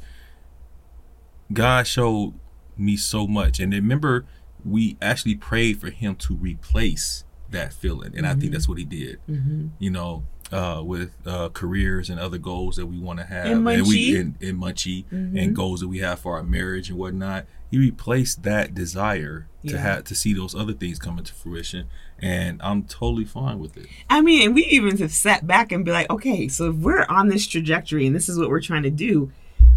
[1.53, 2.33] God showed
[2.77, 4.25] me so much, and remember,
[4.63, 8.83] we actually prayed for Him to replace that feeling, and I think that's what He
[8.83, 9.19] did.
[9.29, 9.69] Mhm.
[9.79, 13.65] You know, uh, with uh, careers and other goals that we want to have, And
[13.65, 14.19] we Munchie.
[14.19, 17.45] and, and Munchie and goals that we have for our marriage and whatnot.
[17.75, 21.87] He replaced that desire to have to see those other things come into fruition,
[22.19, 23.87] and I'm totally fine with it.
[24.09, 27.05] I mean, and we even have sat back and be like, okay, so if we're
[27.09, 29.29] on this trajectory and this is what we're trying to do,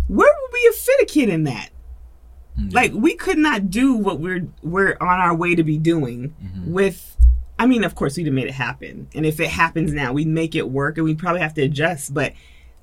[0.07, 1.70] where would we have fit a kid in that?
[2.57, 6.34] Mm, Like, we could not do what we're we're on our way to be doing
[6.40, 6.66] Mhm.
[6.68, 7.16] with.
[7.59, 10.28] I mean, of course, we'd have made it happen, and if it happens now, we'd
[10.28, 12.14] make it work, and we'd probably have to adjust.
[12.14, 12.34] But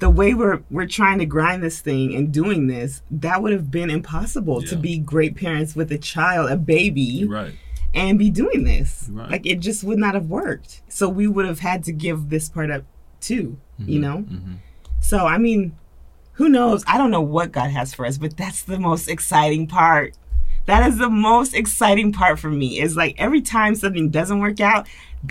[0.06, 3.72] the way we're we're trying to grind this thing and doing this, that would have
[3.72, 7.54] been impossible to be great parents with a child, a baby, right.
[7.96, 9.10] and be doing this.
[9.12, 9.32] Right.
[9.32, 10.84] Like it just would not have worked.
[10.90, 12.84] So we would have had to give this part up
[13.20, 14.02] too, you Mhm.
[14.04, 14.18] know?
[14.30, 14.56] Mhm.
[15.00, 15.76] So I mean,
[16.34, 16.84] who knows?
[16.86, 20.14] I don't know what God has for us, but that's the most exciting part.
[20.68, 22.80] That is the most exciting part for me.
[22.80, 24.88] Is like every time something doesn't work out,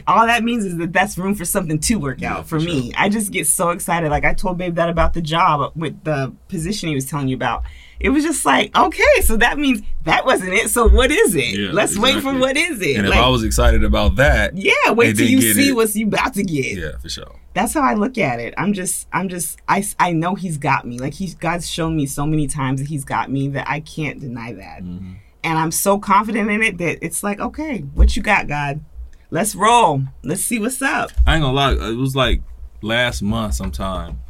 [0.06, 2.64] all that means is that that's room for something to work Yeah, out for for
[2.64, 2.92] me.
[2.96, 4.10] I just get so excited.
[4.10, 7.36] Like I told Babe that about the job with the position he was telling you
[7.36, 7.62] about.
[8.00, 10.68] It was just like, okay, so that means that wasn't it.
[10.70, 11.56] So what is it?
[11.58, 12.96] Yeah, Let's wait for what is it.
[12.96, 15.72] And if I was excited about that, yeah, wait till you see it.
[15.76, 16.76] what you about to get.
[16.76, 17.34] yeah, for sure.
[17.54, 18.52] That's how I look at it.
[18.58, 20.98] I'm just, I'm just, I, I know He's got me.
[20.98, 24.20] Like He's God's shown me so many times that He's got me that I can't
[24.20, 24.82] deny that.
[24.82, 25.14] Mhm.
[25.44, 28.80] And I'm so confident in it that it's like, okay, what you got, God?
[29.34, 30.04] Let's roll.
[30.22, 31.10] Let's see what's up.
[31.26, 31.72] I ain't gonna lie.
[31.72, 32.42] It was like
[32.82, 34.20] last month sometime.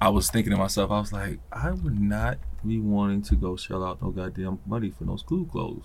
[0.00, 3.56] I was thinking to myself, I was like, I would not be wanting to go
[3.56, 5.84] shell out no goddamn money for no school clothes.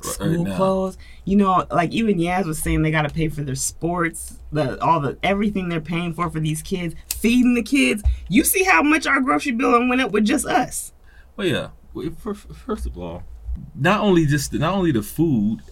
[0.00, 0.56] School now.
[0.56, 0.96] clothes.
[1.24, 4.80] You know, like even Yaz was saying, they got to pay for their sports, the
[4.80, 8.04] all the everything they're paying for for these kids, feeding the kids.
[8.28, 10.92] You see how much our grocery bill went up with just us.
[11.36, 11.70] Well, yeah.
[12.64, 13.24] First of all,
[13.74, 15.62] not only just not only the food,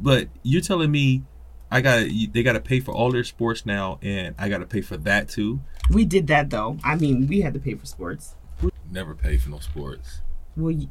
[0.00, 1.22] but you're telling me
[1.70, 4.58] I got to they got to pay for all their sports now, and I got
[4.58, 5.60] to pay for that too.
[5.90, 6.78] We did that though.
[6.84, 8.34] I mean, we had to pay for sports.
[8.90, 10.22] Never pay for no sports.
[10.56, 10.88] Well, y-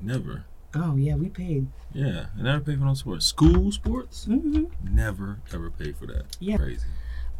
[0.00, 0.44] Never.
[0.74, 1.66] oh yeah, we paid.
[1.92, 3.26] Yeah, I never pay for no sports.
[3.26, 4.24] School sports.
[4.26, 6.36] hmm Never ever pay for that.
[6.38, 6.56] Yeah.
[6.56, 6.86] Crazy.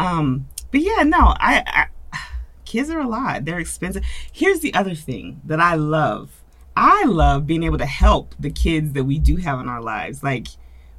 [0.00, 2.18] Um, but yeah, no, I, I
[2.64, 3.44] kids are a lot.
[3.44, 4.02] They're expensive.
[4.32, 6.42] Here's the other thing that I love.
[6.74, 10.22] I love being able to help the kids that we do have in our lives.
[10.22, 10.48] Like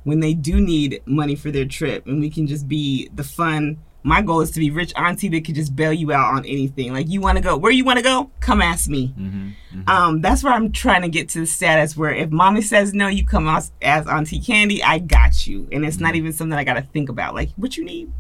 [0.04, 3.78] when they do need money for their trip and we can just be the fun.
[4.06, 6.92] My goal is to be rich auntie that could just bail you out on anything.
[6.92, 8.32] Like you want to go, where you want to go?
[8.42, 9.14] Come ask me.
[9.18, 9.90] Mm-hmm.
[9.90, 13.08] Um, that's where I'm trying to get to the status where if mommy says no,
[13.08, 15.70] you come as, as Auntie Candy, I got you.
[15.72, 17.34] And it's not even something I got to think about.
[17.34, 18.12] Like, what you need?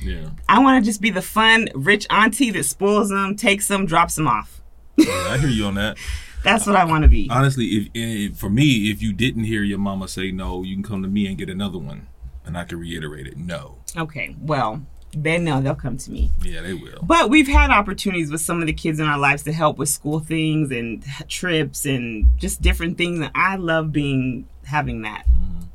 [0.00, 0.30] Yeah.
[0.48, 4.14] I want to just be the fun, rich auntie that spoils them, takes them, drops
[4.14, 4.62] them off.
[4.96, 5.26] yeah.
[5.28, 5.98] I hear you on that.
[6.42, 7.28] That's what I want to be.
[7.30, 10.82] Honestly, if, if for me, if you didn't hear your mama say no, you can
[10.82, 12.06] come to me and get another one.
[12.46, 13.36] and I can reiterate it.
[13.36, 13.76] No.
[13.96, 14.82] Okay, well,
[15.14, 16.30] they know they'll come to me.
[16.42, 17.00] Yeah, they will.
[17.02, 19.88] But we've had opportunities with some of the kids in our lives to help with
[19.88, 23.18] school things and trips and just different things.
[23.20, 25.26] And I love being having that.
[25.28, 25.66] Mhm.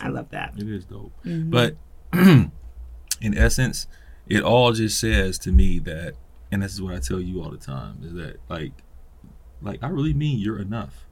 [0.00, 0.54] I love that.
[0.58, 1.12] It is dope.
[1.24, 1.50] Mhm.
[1.50, 1.76] But
[2.12, 3.86] in essence,
[4.28, 6.14] it all just says to me that,
[6.52, 8.72] and this is what I tell you all the time, is that like,
[9.62, 11.04] like I really mean you're enough.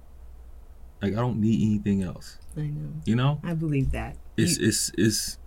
[1.03, 2.39] Like I don't need anything else.
[2.57, 2.91] I know.
[3.05, 4.17] You know, I believe that.
[4.37, 5.39] it's You- it's it's.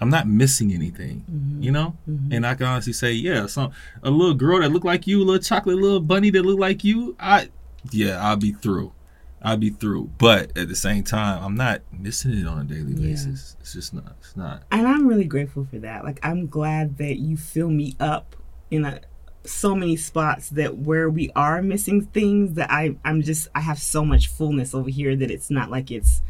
[0.00, 1.24] I'm not missing anything.
[1.30, 1.62] Mhm.
[1.64, 2.28] You know, Mhm.
[2.34, 3.70] and I can honestly say, yeah, some
[4.02, 6.84] a little girl that looked like you, a little chocolate little bunny that looked like
[6.84, 7.48] you, I,
[7.90, 8.92] yeah, I'll be through.
[9.40, 10.10] I'll be through.
[10.18, 13.08] But at the same time, I'm not missing it on a daily Yeah.
[13.12, 13.56] basis.
[13.60, 14.16] It's just not.
[14.20, 14.64] It's not.
[14.70, 16.04] and I'm really grateful for that.
[16.04, 18.36] Like I'm glad that you fill me up
[18.70, 19.00] in a
[19.46, 23.78] so many spots that where we are missing things that I I'm just I have
[23.78, 26.22] so much fullness over here that it's not like it's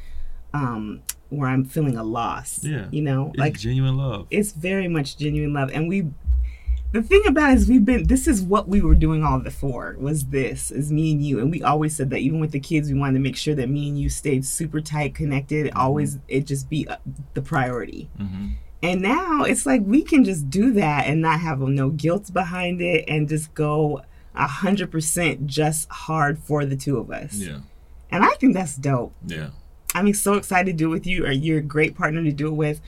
[0.55, 2.63] um where I'm feeling a loss.
[2.65, 2.87] Yeah.
[2.91, 4.27] You know, It's like genuine love.
[4.31, 6.09] it's very much genuine love and we
[6.93, 9.99] the thing about it is we've been this is what we were doing all it
[10.01, 12.91] was this is me and you and we always said that even with the kids
[12.91, 16.47] we wanted to make sure that me and you stayed super tight connected always it
[16.47, 16.97] just be uh,
[17.35, 18.49] the priority hmm
[18.83, 22.81] and now it's like we can just do that and not have no guilt behind
[22.81, 24.03] it and just go
[24.35, 27.61] a hundred percent just hard for the two of us Yeah.
[28.11, 29.51] and i think that's dope Yeah.
[29.95, 31.25] I'm so excited to do it with you.
[31.25, 32.83] Or you're a great partner to do it with.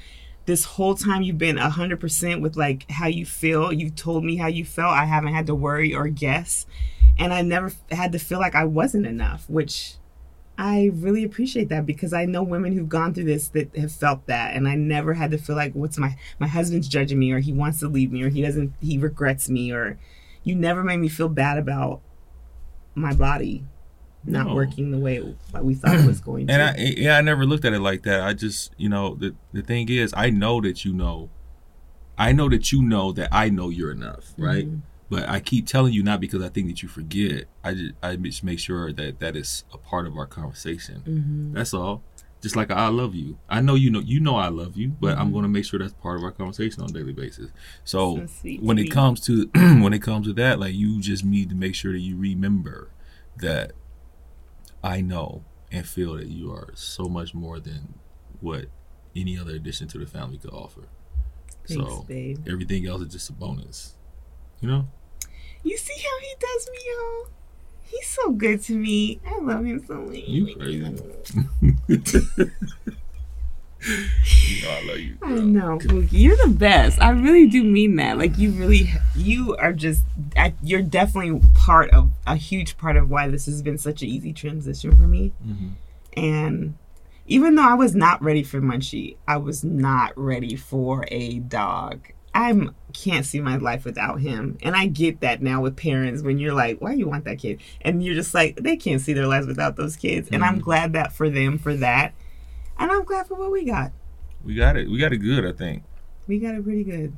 [0.45, 3.72] This whole time you've been hundred percent with like how you feel.
[3.72, 4.93] You've told me how you felt.
[4.93, 6.66] I haven't had to worry or guess,
[7.18, 9.95] and I never had to feel like I wasn't enough, which
[10.61, 14.26] I really appreciate that because I know women who've gone through this that have felt
[14.26, 17.38] that, and I never had to feel like what's my my husband's judging me or
[17.38, 19.98] he wants to leave me or he doesn't he regrets me or
[20.42, 22.00] you never made me feel bad about
[22.96, 23.64] my body
[24.24, 24.54] not No.
[24.56, 25.22] working the way
[25.62, 26.52] we thought it was going to.
[26.52, 28.20] And I yeah, I never looked at it like that.
[28.22, 31.30] I just you know the the thing is, I know that you know,
[32.18, 34.66] I know that you know that I know you're enough, right?
[34.68, 34.80] Mhm.
[35.11, 37.44] But I keep telling you not because I think that you forget.
[37.64, 41.02] I just I just make sure that that is a part of our conversation.
[41.06, 41.54] Mhm.
[41.54, 42.02] That's all.
[42.40, 43.38] Just like I love you.
[43.48, 45.32] I know you know you know I love you, but I'm Mhm.
[45.32, 47.50] going to make sure that's part of our conversation on a daily basis.
[47.84, 49.46] So, So when it comes to
[49.82, 52.90] when it comes to that, like you just need to make sure that you remember
[53.38, 53.72] that
[54.82, 57.94] I know and feel that you are so much more than
[58.40, 58.66] what
[59.16, 60.82] any other addition to the family could offer.
[61.66, 62.46] Thanks, so babe.
[62.48, 63.96] everything else is just a bonus.
[64.61, 64.88] You know?
[65.68, 67.28] You see how he does me, y'all?
[67.82, 69.20] He's so good to me.
[69.26, 70.16] I love him so much.
[70.16, 70.78] You crazy.
[73.86, 75.18] you know I love you.
[75.22, 75.78] I know.
[76.10, 77.02] You're the best.
[77.02, 78.16] I really do mean that.
[78.16, 80.04] Like you really, you are just.
[80.62, 84.32] You're definitely part of a huge part of why this has been such an easy
[84.32, 85.32] transition for me.
[85.46, 85.72] Mhm.
[86.16, 86.78] And
[87.26, 92.08] even though I was not ready for Munchie, I was not ready for a dog.
[92.35, 94.59] I can't see my life without him.
[94.62, 97.61] And I get that now with parents when you're like, why you want that kid?
[97.81, 100.29] And you're just like, they can't see their lives without those kids.
[100.31, 100.62] And I'm Mhm.
[100.62, 102.14] glad that for them for that.
[102.79, 103.93] And I'm glad for what we got.
[104.45, 104.89] We got it.
[104.89, 105.83] We got it good, I think.
[106.29, 107.16] We got it pretty good.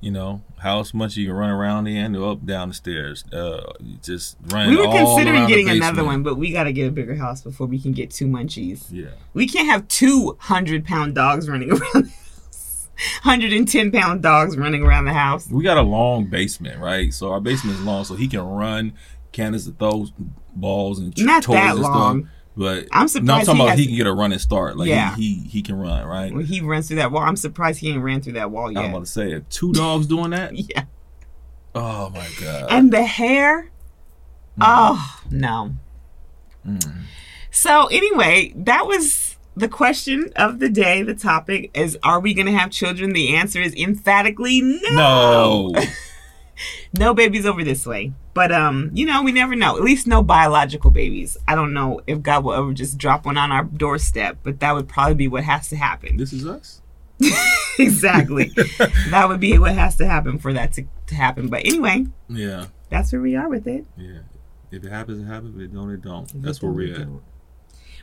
[0.00, 3.24] You know, house much you can run around in or up down the stairs.
[3.32, 3.72] Uh,
[4.02, 4.68] just run.
[4.70, 7.66] We were considering getting another one, but we got to get a bigger house before
[7.66, 8.86] we can get two munchies.
[8.90, 9.06] Yeah.
[9.34, 12.12] We can't have two hundred pound dogs running around
[12.98, 13.22] the house.
[13.22, 15.48] Hundred and ten pound dogs running around the house.
[15.48, 17.12] We got a long basement, right?
[17.14, 18.92] So our basement is long, so he can run.
[19.32, 20.12] Candace throws
[20.54, 22.20] balls and Not toys that and long.
[22.22, 22.32] stuff.
[22.56, 24.76] But I'm no, I'm surprised talking he about he can get a running start.
[24.76, 25.14] Like Yeah.
[25.14, 26.34] he, he he can run, right?
[26.34, 28.82] When he runs through that wall, I'm surprised he ain't ran through that wall yet.
[28.84, 30.84] I'm about to say, if two dogs doing that, Yeah.
[31.76, 32.66] oh my god.
[32.70, 33.70] And the hair.
[34.60, 35.76] Oh no.
[36.66, 37.02] Mm.
[37.52, 39.27] So anyway, that was
[39.58, 41.02] the question of the day.
[41.02, 43.12] The topic is: Are we going to have children?
[43.12, 45.70] The answer is emphatically no.
[45.74, 45.82] No.
[46.98, 48.12] no babies over this way.
[48.34, 49.76] But um, you know, we never know.
[49.76, 51.36] At least no biological babies.
[51.46, 54.74] I don't know if God will ever just drop one on our doorstep, but that
[54.74, 56.16] would probably be what has to happen.
[56.16, 56.80] this is us.
[57.78, 58.52] exactly.
[59.10, 61.48] that would be what has to happen for that to, to happen.
[61.48, 62.66] But anyway, Yeah.
[62.90, 63.86] that's where we are with it.
[63.96, 64.20] Yeah.
[64.70, 65.56] If it happens, it happens.
[65.56, 66.42] If it don't, it don't.
[66.42, 67.08] That's where we're it at.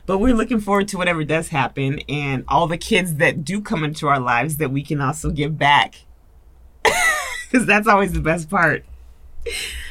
[0.06, 3.82] But we're looking forward to whatever does happen and all the kids that do come
[3.84, 6.04] into our lives that we can also give back.
[7.48, 8.84] Because that's always the best part.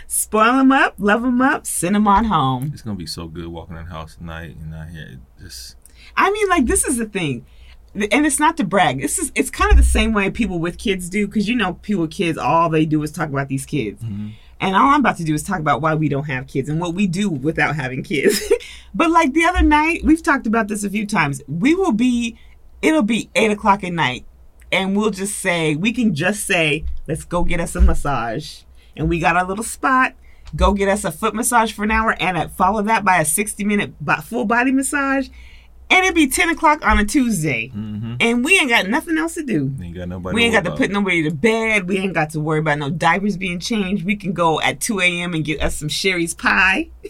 [0.08, 2.72] Spoil them up, love them up, send them on home.
[2.74, 5.20] It's gonna be so good walking in the house tonight and I here.
[5.42, 5.78] Just
[6.18, 7.46] I mean, like, this is the thing.
[7.94, 9.02] And it's not to brag.
[9.02, 11.76] This is it's kind of the same way people with kids do, because you know,
[11.76, 14.04] people with kids, all they do is talk about these kids.
[14.04, 14.30] Mm-hmm.
[14.60, 16.80] And all I'm about to do is talk about why we don't have kids and
[16.80, 18.42] what we do without having kids.
[18.96, 21.42] but like the other night, we've talked about this a few times.
[21.48, 22.38] We will be
[22.82, 24.26] it'll be eight o'clock at night,
[24.72, 28.62] and we'll just say we can just say, "Let's go get us a massage,"
[28.96, 30.14] and we got our little spot.
[30.56, 33.94] Go get us a foot massage for an hour, and follow that by a sixty-minute
[34.24, 35.28] full body massage,
[35.90, 38.16] and it'd be ten o'clock on a Tuesday, Mm-hmm.
[38.20, 39.72] and we ain't got nothing else to do.
[39.82, 40.36] Ain't got nobody.
[40.36, 41.88] We ain't to got to put nobody to bed.
[41.88, 44.06] We ain't got to worry about no diapers being changed.
[44.06, 45.34] We can go at 2 a.m.
[45.34, 46.90] and get us some Shari's pie.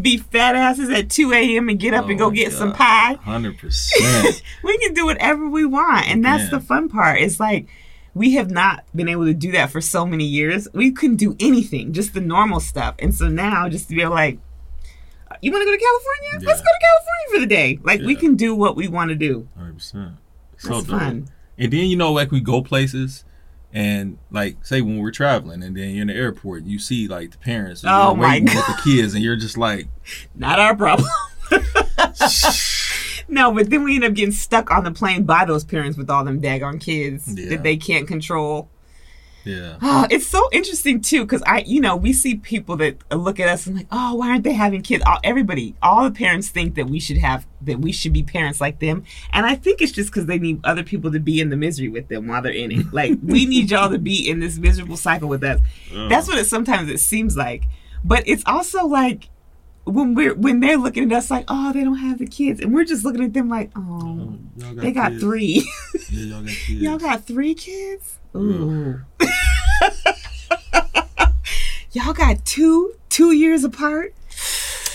[0.00, 1.68] Be fat asses at 2 a.m.
[1.68, 3.14] and get up and Oh go my get some pie.
[3.14, 4.42] Hundred percent.
[4.62, 6.08] We can do whatever we want.
[6.08, 6.50] And that's Yeah.
[6.50, 7.20] the fun part.
[7.20, 7.66] It's like
[8.14, 10.68] we have not been able to do that for so many years.
[10.72, 12.94] We couldn't do anything, just the normal stuff.
[13.00, 14.38] And so now just to be like,
[15.42, 16.48] you want to go to California?
[16.48, 17.78] Let's go to California for the day.
[17.82, 19.48] Like we can do what we want to do.
[19.56, 20.12] Hundred percent.
[20.58, 20.98] So That's dope.
[20.98, 21.28] fun.
[21.56, 23.24] And then you know, like we go places,
[23.72, 27.08] and like say when we're traveling, and then you're in the airport, and you see
[27.08, 29.88] like the parents, and Oh my waiting with the kids, and you're just like,
[30.34, 31.08] Not our problem.
[33.28, 36.08] no, but then we end up getting stuck on the plane by those parents with
[36.10, 37.50] all them daggone kids Yeah.
[37.50, 38.68] that they can't control.
[39.48, 43.40] Yeah, Ah, it's so interesting too, because I, you know, we see people that look
[43.40, 45.02] at us and like, oh, why aren't they having kids?
[45.06, 48.60] All, everybody, all the parents think that we should have, that we should be parents
[48.60, 51.48] like them, and I think it's just because they need other people to be in
[51.50, 52.92] the misery with them while they're in it.
[52.92, 55.60] Like we need y'all to be in this miserable cycle with us.
[55.92, 57.64] That's what it sometimes it seems like.
[58.04, 59.28] But it's also like
[59.84, 62.74] when we're when they're looking at us like, oh, they don't have the kids, and
[62.74, 65.22] we're just looking at them like, oh, Y'all they got kids.
[65.22, 65.66] three.
[66.10, 66.70] Yeah, y'all got kids.
[66.82, 68.18] Y'all got three kids.
[68.38, 69.00] Ooh.
[71.92, 74.14] Y'all got two two years apart.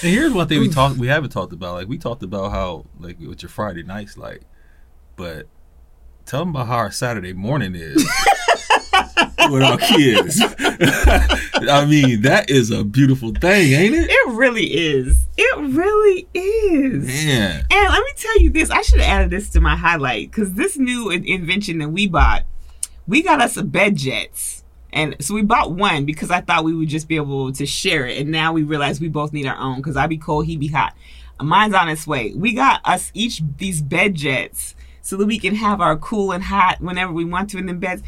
[0.01, 1.75] And here's one thing we talked we haven't talked about.
[1.75, 4.41] Like we talked about how like what your Friday nights like,
[5.15, 5.47] but
[6.25, 7.95] tell them about how our Saturday morning is
[9.49, 10.39] with our kids.
[11.69, 14.09] I mean, that is a beautiful thing, ain't it?
[14.09, 15.25] It really is.
[15.37, 17.05] It really is.
[17.07, 18.69] Man, And let me tell you this.
[18.69, 22.07] I should have added this to my highlight because this new in- invention that we
[22.07, 22.43] bought,
[23.07, 24.63] we got us a BedJets.
[24.91, 28.05] And so we bought one because I thought we would just be able to share
[28.05, 28.19] it.
[28.19, 30.67] And now we realize we both need our own because I be cold, he be
[30.67, 30.95] hot.
[31.41, 32.31] Mine's on its way.
[32.35, 36.79] We got us each these BedJets so that we can have our cool and hot
[36.79, 38.03] whenever we want to in the beds.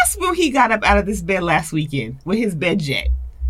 [0.00, 3.08] Ask when he got up out of this bed last weekend with his BedJet.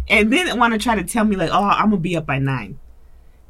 [0.08, 2.38] And then want to try to tell me like, oh, I'm gonna be up by
[2.38, 2.78] nine.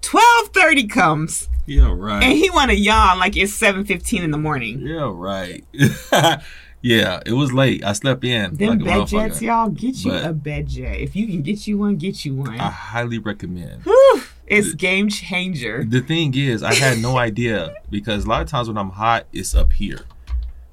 [0.01, 2.23] Twelve thirty comes yeah, right.
[2.23, 4.81] and he want to yawn like it's seven fifteen in the morning.
[4.81, 5.65] Yeah, right.
[6.83, 7.85] yeah, it was late.
[7.85, 8.57] I slept in.
[8.57, 11.01] Them like BedJets, y'all, get you But- a BedJet.
[11.01, 12.59] If you can get you one, get you one.
[12.61, 13.83] I highly recommend.
[13.85, 15.85] Whew, it's game changer.
[15.85, 19.27] The thing is, I had no idea because a lot of times when I'm hot,
[19.33, 20.01] it's up here.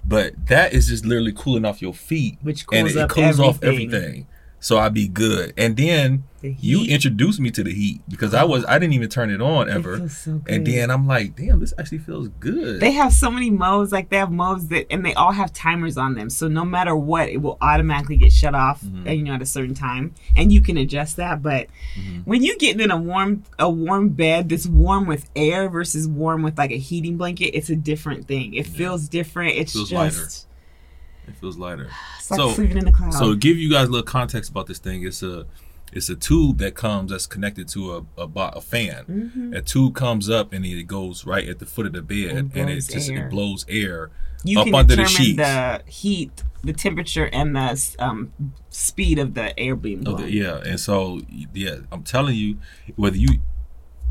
[0.03, 2.39] But that is just literally cooling off your feet.
[2.41, 4.26] Which and cools it, up cools off everything.
[4.62, 5.53] So I'd be good.
[5.57, 9.07] And then The you introduced me to the heat because I was I didn't even
[9.10, 10.10] turn it on It ever.
[10.10, 10.41] so.
[10.49, 12.82] And then I'm like, damn, this actually feels good.
[12.82, 15.97] They have so many modes, like they have modes that, and they all have timers
[15.97, 16.30] on them.
[16.30, 19.07] So no matter what, it will automatically get shut off, Mm-hmm.
[19.07, 21.41] uh, you know, at a certain time, and you can adjust that.
[21.41, 22.20] But Mm-hmm.
[22.30, 26.41] when you get in a warm, a warm bed that's warm with air versus warm
[26.43, 28.53] with like a heating blanket, it's a different thing.
[28.55, 29.55] It feels different.
[29.55, 30.47] It's Feels just
[31.30, 31.89] it feels lighter.
[32.19, 33.17] it's like So- sleeping in the clouds.
[33.17, 35.45] So give you guys a little context about this thing, it's a
[35.91, 38.27] it's a tube that comes that's connected to a a,
[38.57, 39.05] a fan.
[39.09, 39.53] Mm-hmm.
[39.55, 42.51] A tube comes up and it goes right at the foot of the bed, And
[42.55, 43.27] and, it just air.
[43.27, 44.11] it blows air
[44.43, 45.38] you up can under the determine sheets.
[45.38, 48.32] the heat, the temperature, and the um,
[48.69, 50.01] speed of the air of blown.
[50.21, 51.21] the, yeah, and so
[51.53, 52.57] yeah, I'm telling you,
[52.95, 53.39] whether you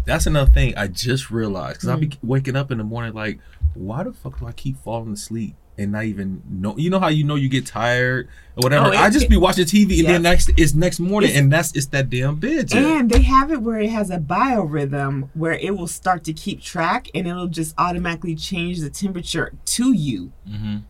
[0.04, 2.00] that's another thing I just realized because I Mm.
[2.00, 3.38] be waking up in the morning like,
[3.74, 5.54] why the fuck do I keep falling asleep?
[5.80, 8.26] And not even know, you know how you know you get tired
[8.56, 8.86] or whatever.
[8.86, 10.12] Oh, it- I just be watching TV, and Yeah.
[10.14, 12.66] then next it's next morning, It's- and that's it's that damn bed.
[12.68, 12.82] jet.
[12.82, 16.60] And they have it where it has a biorhythm where it will start to keep
[16.60, 20.32] track and it'll just automatically change the temperature to you.
[20.50, 20.82] Mhm.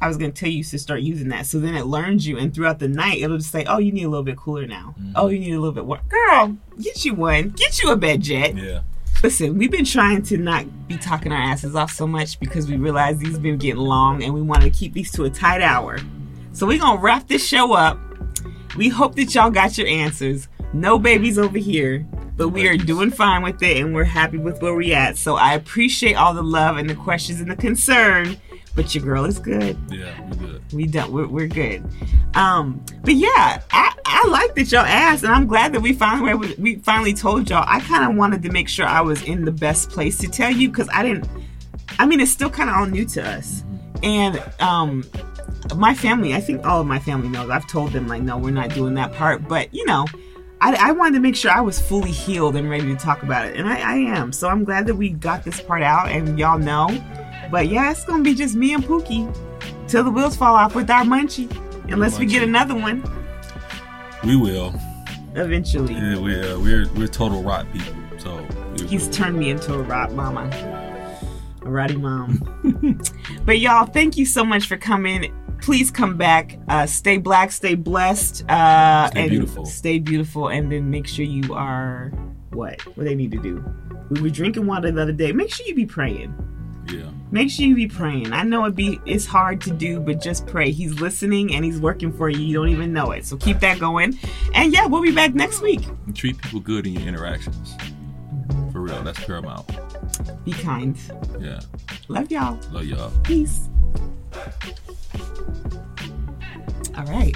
[0.00, 1.46] I was going to tell you to start using that.
[1.46, 4.02] So then it learns you, and throughout the night, it'll just say, Oh, you need
[4.02, 4.94] a little bit cooler now.
[5.00, 5.12] Mm-hmm.
[5.14, 6.00] Oh, you need a little bit warm.
[6.08, 7.50] Girl, get you one.
[7.56, 8.60] Get you a BedJet.
[8.62, 8.80] Yeah.
[9.22, 12.76] Listen, we've been trying to not be talking our asses off so much because we
[12.76, 15.62] realize these have been getting long and we want to keep these to a tight
[15.62, 16.00] hour.
[16.52, 18.00] So we're going to wrap this show up.
[18.76, 20.48] We hope that y'all got your answers.
[20.72, 22.04] No babies over here,
[22.36, 25.16] but we are doing fine with it and we're happy with where we're at.
[25.16, 28.36] So I appreciate all the love and the questions and the concern,
[28.74, 29.76] but your girl is good.
[29.90, 30.62] Yeah, we're good.
[30.72, 31.12] We don't.
[31.12, 31.84] We're, we're good.
[32.34, 36.34] Um, but yeah, I, I like that y'all asked, and I'm glad that we finally
[36.34, 37.64] were we finally told y'all.
[37.66, 40.50] I kind of wanted to make sure I was in the best place to tell
[40.50, 41.28] you because I didn't.
[41.98, 43.64] I mean, it's still kind of all new to us,
[44.02, 45.04] and um,
[45.76, 46.34] my family.
[46.34, 47.50] I think all of my family knows.
[47.50, 49.46] I've told them like, no, we're not doing that part.
[49.46, 50.06] But you know,
[50.62, 53.46] I, I wanted to make sure I was fully healed and ready to talk about
[53.46, 54.32] it, and I, I am.
[54.32, 56.88] So I'm glad that we got this part out, and y'all know.
[57.52, 59.32] But yeah, it's gonna be just me and Pookie
[59.86, 61.48] till the wheels fall off with our munchie,
[61.92, 63.02] unless we get another one
[64.24, 64.74] We will.
[65.36, 65.94] eventually.
[65.94, 67.92] Yeah, we, uh, we're we're total rot people.
[68.18, 68.44] So
[68.88, 69.12] He's will.
[69.12, 70.48] turned me into a rot mama,
[71.62, 72.40] a ratty mom.
[73.44, 75.32] but y'all, thank you so much for coming.
[75.60, 76.58] Please come back.
[76.68, 79.64] Uh, stay black, stay blessed, uh, Stay and beautiful.
[79.66, 82.08] Stay beautiful, and then make sure you are
[82.52, 82.80] what?
[82.96, 83.62] What they need to do?
[84.10, 85.32] We were drinking water the other day.
[85.32, 86.34] Make sure you be praying.
[86.88, 87.10] yeah.
[87.32, 88.30] Make sure you be praying.
[88.34, 90.70] I know it be it's hard to do, but just pray.
[90.70, 92.40] He's listening and he's working for you.
[92.40, 93.24] You don't even know it.
[93.24, 94.18] So keep that going.
[94.52, 95.80] And yeah, we'll be back next week.
[96.06, 97.74] And treat people good in your interactions.
[98.70, 99.66] For real, that's paramount.
[100.44, 100.94] Be kind.
[101.40, 101.60] Yeah.
[102.08, 102.60] Love y'all.
[102.70, 103.10] Love y'all.
[103.22, 103.70] Peace.
[106.94, 107.34] All right.